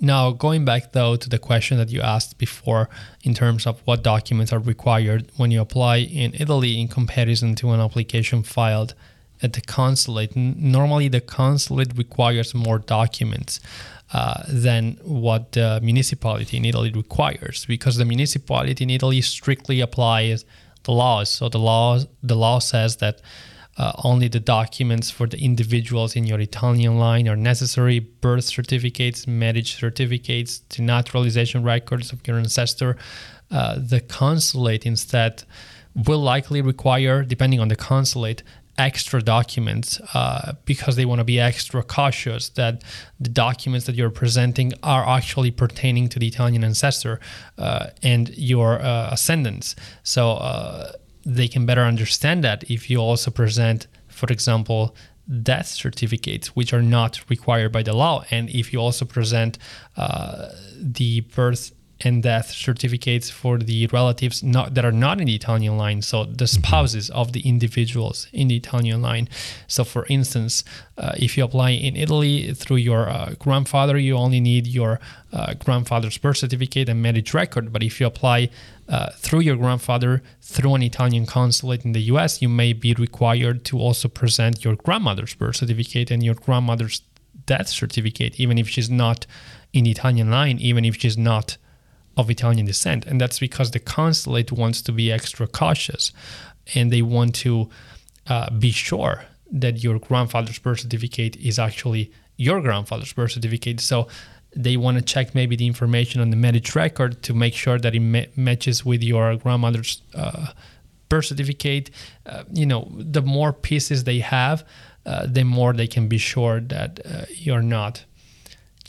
Now, 0.00 0.30
going 0.30 0.64
back 0.64 0.92
though 0.92 1.16
to 1.16 1.28
the 1.28 1.38
question 1.38 1.76
that 1.78 1.90
you 1.90 2.00
asked 2.00 2.38
before 2.38 2.88
in 3.22 3.34
terms 3.34 3.66
of 3.66 3.80
what 3.84 4.02
documents 4.02 4.52
are 4.52 4.60
required 4.60 5.30
when 5.36 5.50
you 5.50 5.60
apply 5.60 5.96
in 5.96 6.34
Italy 6.34 6.80
in 6.80 6.88
comparison 6.88 7.54
to 7.56 7.70
an 7.70 7.80
application 7.80 8.42
filed 8.42 8.94
at 9.42 9.52
the 9.52 9.60
consulate, 9.60 10.34
normally 10.36 11.08
the 11.08 11.20
consulate 11.20 11.96
requires 11.96 12.54
more 12.54 12.78
documents. 12.78 13.60
Uh, 14.10 14.42
than 14.48 14.98
what 15.02 15.52
the 15.52 15.78
municipality 15.82 16.56
in 16.56 16.64
Italy 16.64 16.90
requires, 16.90 17.66
because 17.66 17.98
the 17.98 18.06
municipality 18.06 18.82
in 18.82 18.88
Italy 18.88 19.20
strictly 19.20 19.82
applies 19.82 20.46
the 20.84 20.92
laws. 20.92 21.28
So 21.28 21.50
the 21.50 21.58
law 21.58 21.98
the 22.22 22.34
law 22.34 22.58
says 22.58 22.96
that 22.96 23.20
uh, 23.78 23.92
only 24.04 24.28
the 24.28 24.40
documents 24.40 25.10
for 25.10 25.26
the 25.26 25.38
individuals 25.38 26.16
in 26.16 26.26
your 26.26 26.40
Italian 26.40 26.98
line 26.98 27.28
are 27.28 27.36
necessary 27.36 28.00
birth 28.00 28.44
certificates, 28.44 29.26
marriage 29.26 29.76
certificates, 29.76 30.58
the 30.70 30.82
naturalization 30.82 31.62
records 31.62 32.12
of 32.12 32.26
your 32.26 32.38
ancestor. 32.38 32.96
Uh, 33.50 33.78
the 33.78 34.00
consulate 34.00 34.84
instead 34.84 35.44
will 35.94 36.18
likely 36.20 36.60
require, 36.60 37.22
depending 37.22 37.60
on 37.60 37.68
the 37.68 37.76
consulate, 37.76 38.42
extra 38.78 39.20
documents 39.20 40.00
uh, 40.14 40.54
because 40.64 40.94
they 40.96 41.04
want 41.04 41.18
to 41.18 41.24
be 41.24 41.40
extra 41.40 41.82
cautious 41.82 42.48
that 42.50 42.84
the 43.18 43.28
documents 43.28 43.86
that 43.86 43.96
you're 43.96 44.10
presenting 44.10 44.72
are 44.82 45.06
actually 45.06 45.50
pertaining 45.50 46.08
to 46.08 46.18
the 46.18 46.28
Italian 46.28 46.62
ancestor 46.62 47.18
uh, 47.58 47.88
and 48.02 48.28
your 48.38 48.80
uh, 48.80 49.10
ascendants. 49.10 49.74
So 50.04 50.32
uh, 50.32 50.92
they 51.28 51.46
can 51.46 51.66
better 51.66 51.82
understand 51.82 52.42
that 52.42 52.64
if 52.70 52.88
you 52.88 52.98
also 52.98 53.30
present, 53.30 53.86
for 54.06 54.26
example, 54.32 54.96
death 55.42 55.66
certificates, 55.66 56.56
which 56.56 56.72
are 56.72 56.82
not 56.82 57.20
required 57.28 57.70
by 57.70 57.82
the 57.82 57.92
law, 57.92 58.24
and 58.30 58.48
if 58.48 58.72
you 58.72 58.78
also 58.80 59.04
present 59.04 59.58
uh, 59.98 60.48
the 60.80 61.20
birth 61.20 61.72
and 62.00 62.22
death 62.22 62.50
certificates 62.50 63.30
for 63.30 63.58
the 63.58 63.86
relatives 63.88 64.42
not, 64.42 64.74
that 64.74 64.84
are 64.84 64.92
not 64.92 65.20
in 65.20 65.26
the 65.26 65.34
Italian 65.34 65.76
line, 65.76 66.02
so 66.02 66.24
the 66.24 66.44
mm-hmm. 66.44 66.44
spouses 66.44 67.10
of 67.10 67.32
the 67.32 67.40
individuals 67.40 68.28
in 68.32 68.48
the 68.48 68.56
Italian 68.56 69.02
line. 69.02 69.28
So, 69.66 69.84
for 69.84 70.06
instance, 70.08 70.64
uh, 70.96 71.12
if 71.16 71.36
you 71.36 71.44
apply 71.44 71.70
in 71.70 71.96
Italy 71.96 72.52
through 72.54 72.76
your 72.76 73.08
uh, 73.08 73.34
grandfather, 73.38 73.98
you 73.98 74.16
only 74.16 74.40
need 74.40 74.66
your 74.66 75.00
uh, 75.32 75.54
grandfather's 75.54 76.18
birth 76.18 76.38
certificate 76.38 76.88
and 76.88 77.02
marriage 77.02 77.34
record. 77.34 77.72
But 77.72 77.82
if 77.82 78.00
you 78.00 78.06
apply 78.06 78.50
uh, 78.88 79.10
through 79.16 79.40
your 79.40 79.56
grandfather 79.56 80.22
through 80.40 80.74
an 80.74 80.82
Italian 80.82 81.26
consulate 81.26 81.84
in 81.84 81.92
the 81.92 82.02
US, 82.12 82.40
you 82.40 82.48
may 82.48 82.72
be 82.72 82.94
required 82.94 83.64
to 83.66 83.78
also 83.78 84.08
present 84.08 84.64
your 84.64 84.76
grandmother's 84.76 85.34
birth 85.34 85.56
certificate 85.56 86.10
and 86.10 86.22
your 86.22 86.34
grandmother's 86.34 87.02
death 87.46 87.68
certificate, 87.68 88.38
even 88.38 88.58
if 88.58 88.68
she's 88.68 88.90
not 88.90 89.26
in 89.72 89.84
the 89.84 89.90
Italian 89.90 90.30
line, 90.30 90.58
even 90.58 90.84
if 90.84 90.96
she's 90.96 91.18
not 91.18 91.56
of 92.18 92.28
Italian 92.28 92.66
descent. 92.66 93.06
And 93.06 93.20
that's 93.20 93.38
because 93.38 93.70
the 93.70 93.78
consulate 93.78 94.52
wants 94.52 94.82
to 94.82 94.92
be 94.92 95.10
extra 95.10 95.46
cautious 95.46 96.12
and 96.74 96.92
they 96.92 97.00
want 97.00 97.34
to 97.36 97.70
uh, 98.26 98.50
be 98.50 98.72
sure 98.72 99.24
that 99.50 99.82
your 99.82 99.98
grandfather's 99.98 100.58
birth 100.58 100.80
certificate 100.80 101.36
is 101.36 101.58
actually 101.58 102.12
your 102.36 102.60
grandfather's 102.60 103.12
birth 103.12 103.32
certificate. 103.32 103.80
So 103.80 104.08
they 104.54 104.76
want 104.76 104.98
to 104.98 105.02
check 105.02 105.34
maybe 105.34 105.56
the 105.56 105.66
information 105.66 106.20
on 106.20 106.30
the 106.30 106.36
marriage 106.36 106.74
record 106.74 107.22
to 107.22 107.32
make 107.34 107.54
sure 107.54 107.78
that 107.78 107.94
it 107.94 108.00
ma- 108.00 108.30
matches 108.36 108.84
with 108.84 109.02
your 109.02 109.36
grandmother's 109.36 110.02
uh, 110.14 110.48
birth 111.08 111.26
certificate. 111.26 111.90
Uh, 112.26 112.44
you 112.52 112.66
know, 112.66 112.90
the 112.92 113.22
more 113.22 113.52
pieces 113.52 114.04
they 114.04 114.18
have, 114.18 114.64
uh, 115.06 115.26
the 115.26 115.44
more 115.44 115.72
they 115.72 115.86
can 115.86 116.08
be 116.08 116.18
sure 116.18 116.60
that 116.60 117.00
uh, 117.06 117.24
you're 117.30 117.62
not 117.62 118.04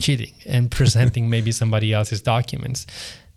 cheating 0.00 0.34
and 0.46 0.70
presenting 0.80 1.30
maybe 1.30 1.52
somebody 1.52 1.92
else's 1.92 2.20
documents. 2.22 2.86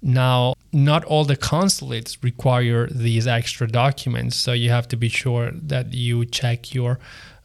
Now, 0.04 0.56
not 0.74 1.06
all 1.06 1.24
the 1.24 1.38
consulates 1.38 2.22
require 2.22 2.88
these 2.88 3.26
extra 3.26 3.68
documents, 3.68 4.36
so 4.36 4.52
you 4.52 4.70
have 4.70 4.88
to 4.90 4.98
be 4.98 5.08
sure 5.08 5.52
that 5.54 5.94
you 5.94 6.26
check 6.26 6.74
your 6.74 7.00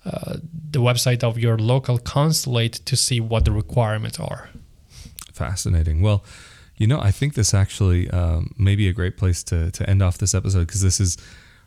uh, 0.04 0.38
the 0.70 0.80
website 0.80 1.22
of 1.22 1.38
your 1.38 1.56
local 1.56 1.98
consulate 1.98 2.72
to 2.86 2.96
see 2.96 3.20
what 3.20 3.44
the 3.44 3.52
requirements 3.52 4.18
are. 4.18 4.48
Fascinating. 5.32 6.00
Well, 6.02 6.24
you 6.76 6.86
know, 6.86 7.00
I 7.00 7.10
think 7.10 7.34
this 7.34 7.52
actually 7.54 8.10
um, 8.10 8.54
may 8.58 8.74
be 8.74 8.88
a 8.88 8.92
great 8.92 9.16
place 9.16 9.44
to 9.44 9.70
to 9.70 9.88
end 9.88 10.02
off 10.02 10.18
this 10.18 10.34
episode 10.34 10.66
because 10.66 10.82
this 10.82 10.98
is 10.98 11.16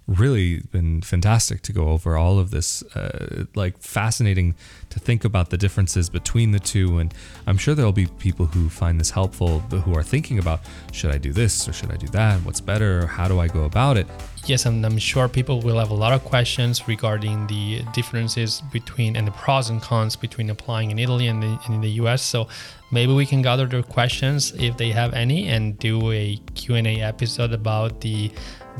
really 0.07 0.61
been 0.71 1.01
fantastic 1.01 1.61
to 1.61 1.73
go 1.73 1.89
over 1.89 2.17
all 2.17 2.39
of 2.39 2.51
this 2.51 2.83
uh, 2.95 3.45
like 3.55 3.77
fascinating 3.79 4.55
to 4.89 4.99
think 4.99 5.23
about 5.23 5.49
the 5.49 5.57
differences 5.57 6.09
between 6.09 6.51
the 6.51 6.59
two. 6.59 6.97
And 6.97 7.13
i'm 7.47 7.57
sure 7.57 7.75
there'll 7.75 7.91
be 7.91 8.07
people 8.07 8.47
who 8.47 8.69
find 8.69 8.99
this 8.99 9.11
helpful 9.11 9.63
but 9.69 9.79
who 9.79 9.95
are 9.95 10.03
thinking 10.03 10.39
about 10.39 10.61
should 10.91 11.11
i 11.11 11.17
do 11.17 11.31
this 11.31 11.67
or 11.67 11.73
should 11.73 11.91
i 11.91 11.97
do 11.97 12.07
that? 12.07 12.39
What's 12.39 12.61
better? 12.61 13.05
How 13.05 13.27
do 13.27 13.39
i 13.39 13.47
go 13.47 13.63
about 13.63 13.97
it? 13.97 14.07
Yes 14.45 14.65
and 14.65 14.85
i'm 14.85 14.97
sure 14.97 15.27
people 15.27 15.61
will 15.61 15.77
have 15.77 15.91
a 15.91 15.95
lot 15.95 16.13
of 16.13 16.23
questions 16.23 16.87
regarding 16.87 17.47
the 17.47 17.83
differences 17.93 18.61
between 18.71 19.15
and 19.15 19.27
the 19.27 19.31
pros 19.31 19.69
and 19.69 19.81
cons 19.81 20.15
between 20.15 20.49
applying 20.49 20.91
in 20.91 20.97
italy 20.97 21.27
and, 21.27 21.43
the, 21.43 21.59
and 21.65 21.75
in 21.75 21.81
the 21.81 21.89
us 21.89 22.23
so 22.23 22.47
maybe 22.91 23.13
we 23.13 23.25
can 23.25 23.41
gather 23.41 23.67
their 23.67 23.83
questions 23.83 24.51
if 24.57 24.77
they 24.77 24.89
have 24.89 25.13
any 25.13 25.47
and 25.47 25.77
do 25.77 26.11
a 26.11 26.37
q&a 26.55 27.01
episode 27.01 27.53
about 27.53 28.01
the 28.01 28.31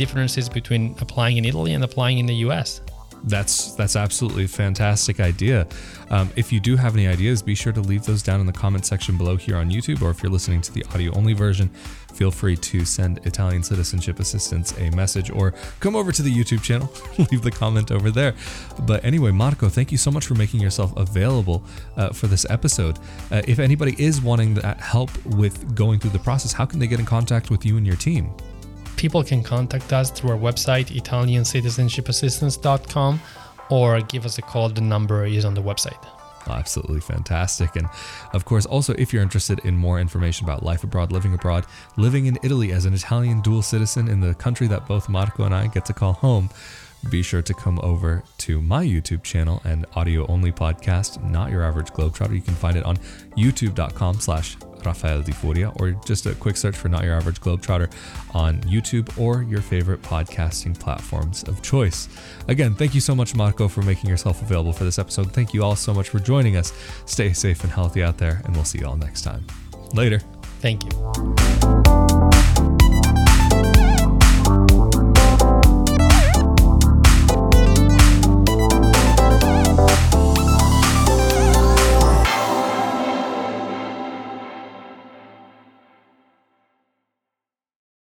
differences 0.02 0.50
between 0.50 0.96
applying 1.00 1.38
in 1.38 1.46
Italy 1.46 1.74
and 1.74 1.84
applying 1.84 2.18
in 2.18 2.26
the 2.26 2.40
US. 2.48 2.82
That's 3.24 3.76
that's 3.76 3.96
absolutely 3.96 4.46
a 4.46 4.48
fantastic 4.48 5.20
idea. 5.20 5.68
Um, 6.10 6.32
if 6.36 6.52
you 6.52 6.60
do 6.60 6.76
have 6.76 6.96
any 6.96 7.08
ideas, 7.08 7.44
be 7.44 7.54
sure 7.54 7.72
to 7.72 7.82
leave 7.82 8.04
those 8.04 8.24
down 8.24 8.40
in 8.40 8.48
the 8.48 8.58
comment 8.64 8.84
section 8.84 9.16
below 9.16 9.36
here 9.38 9.58
on 9.58 9.70
YouTube, 9.70 10.02
or 10.02 10.10
if 10.10 10.24
you're 10.24 10.32
listening 10.32 10.62
to 10.62 10.72
the 10.74 10.84
audio 10.86 11.14
only 11.16 11.34
version, 11.34 11.70
feel 12.16 12.32
free 12.32 12.56
to 12.56 12.84
send 12.84 13.20
Italian 13.28 13.62
Citizenship 13.62 14.20
Assistance 14.20 14.76
a 14.80 14.90
message 14.96 15.30
or 15.30 15.54
come 15.80 15.96
over 15.96 16.12
to 16.12 16.24
the 16.24 16.34
YouTube 16.34 16.64
channel, 16.64 16.92
leave 17.32 17.44
the 17.44 17.52
comment 17.52 17.92
over 17.92 18.10
there. 18.10 18.34
But 18.88 19.06
anyway, 19.06 19.32
Marco, 19.32 19.70
thank 19.70 19.92
you 19.92 20.00
so 20.00 20.10
much 20.10 20.26
for 20.26 20.34
making 20.34 20.60
yourself 20.60 20.92
available 20.98 21.64
uh, 21.98 22.10
for 22.10 22.26
this 22.26 22.48
episode. 22.50 22.98
Uh, 23.30 23.44
if 23.48 23.60
anybody 23.60 23.96
is 24.04 24.20
wanting 24.20 24.56
that 24.56 24.80
help 24.80 25.12
with 25.26 25.76
going 25.76 26.00
through 26.00 26.12
the 26.18 26.26
process, 26.28 26.54
how 26.54 26.66
can 26.66 26.80
they 26.80 26.88
get 26.88 27.00
in 27.00 27.06
contact 27.06 27.52
with 27.52 27.68
you 27.68 27.78
and 27.78 27.86
your 27.86 27.98
team? 27.98 28.32
People 28.98 29.24
can 29.24 29.44
contact 29.44 29.94
us 29.94 30.12
through 30.12 30.32
our 30.32 30.38
website, 30.38 30.88
ItalianCitizenshipAssistance.com, 30.88 33.22
or 33.70 34.02
give 34.02 34.26
us 34.26 34.38
a 34.38 34.42
call. 34.42 34.68
The 34.70 34.82
number 34.82 35.26
is 35.26 35.46
on 35.46 35.54
the 35.54 35.62
website. 35.62 36.06
Absolutely 36.48 37.02
fantastic. 37.02 37.76
And 37.76 37.88
of 38.34 38.46
course, 38.46 38.66
also, 38.66 38.94
if 38.94 39.14
you're 39.14 39.22
interested 39.22 39.60
in 39.60 39.78
more 39.78 40.00
information 40.00 40.46
about 40.46 40.64
life 40.64 40.84
abroad, 40.84 41.12
living 41.12 41.34
abroad, 41.34 41.66
living 41.98 42.26
in 42.26 42.40
Italy 42.44 42.72
as 42.72 42.86
an 42.86 42.94
Italian 42.94 43.42
dual 43.42 43.62
citizen 43.62 44.08
in 44.08 44.22
the 44.22 44.34
country 44.34 44.68
that 44.68 44.88
both 44.88 45.10
Marco 45.10 45.44
and 45.44 45.54
I 45.54 45.68
get 45.68 45.86
to 45.86 45.94
call 45.94 46.14
home, 46.14 46.50
be 47.10 47.24
sure 47.24 47.42
to 47.42 47.54
come 47.54 47.80
over 47.82 48.24
to 48.40 48.62
my 48.62 48.86
YouTube 48.86 49.24
channel 49.24 49.62
and 49.64 49.86
audio 49.96 50.26
only 50.28 50.52
podcast, 50.52 51.24
Not 51.24 51.52
Your 51.52 51.64
Average 51.64 51.92
Globetrotter. 51.94 52.36
You 52.36 52.42
can 52.42 52.54
find 52.54 52.78
it 52.78 52.84
on 52.84 52.98
youtube.com 53.38 54.20
slash 54.20 54.58
Rafael 54.86 55.22
Di 55.22 55.32
Furia, 55.32 55.72
or 55.80 55.92
just 55.92 56.26
a 56.26 56.36
quick 56.36 56.58
search 56.58 56.76
for 56.76 56.90
Not 56.90 57.04
Your 57.04 57.16
Average 57.16 57.42
Globetrotter 57.42 57.92
on 58.34 58.62
YouTube 58.62 59.18
or 59.20 59.44
your 59.44 59.62
favorite 59.62 60.02
podcasting 60.02 60.80
platforms 60.80 61.44
of 61.44 61.62
choice. 61.62 62.10
Again, 62.48 62.76
thank 62.76 62.96
you 62.96 63.02
so 63.02 63.16
much, 63.16 63.36
Marco, 63.36 63.68
for 63.68 63.82
making 63.82 64.10
yourself 64.10 64.42
available 64.42 64.74
for 64.74 64.84
this 64.84 65.00
episode. 65.00 65.32
Thank 65.34 65.54
you 65.54 65.64
all 65.64 65.76
so 65.76 65.94
much 65.94 66.10
for 66.10 66.20
joining 66.20 66.58
us. 66.58 66.74
Stay 67.06 67.34
safe 67.34 67.64
and 67.64 67.72
healthy 67.72 68.04
out 68.04 68.18
there, 68.18 68.42
and 68.46 68.56
we'll 68.56 68.66
see 68.66 68.80
you 68.80 68.88
all 68.88 68.98
next 68.98 69.22
time. 69.22 69.46
Later. 69.94 70.20
Thank 70.62 70.84
you. 70.86 71.81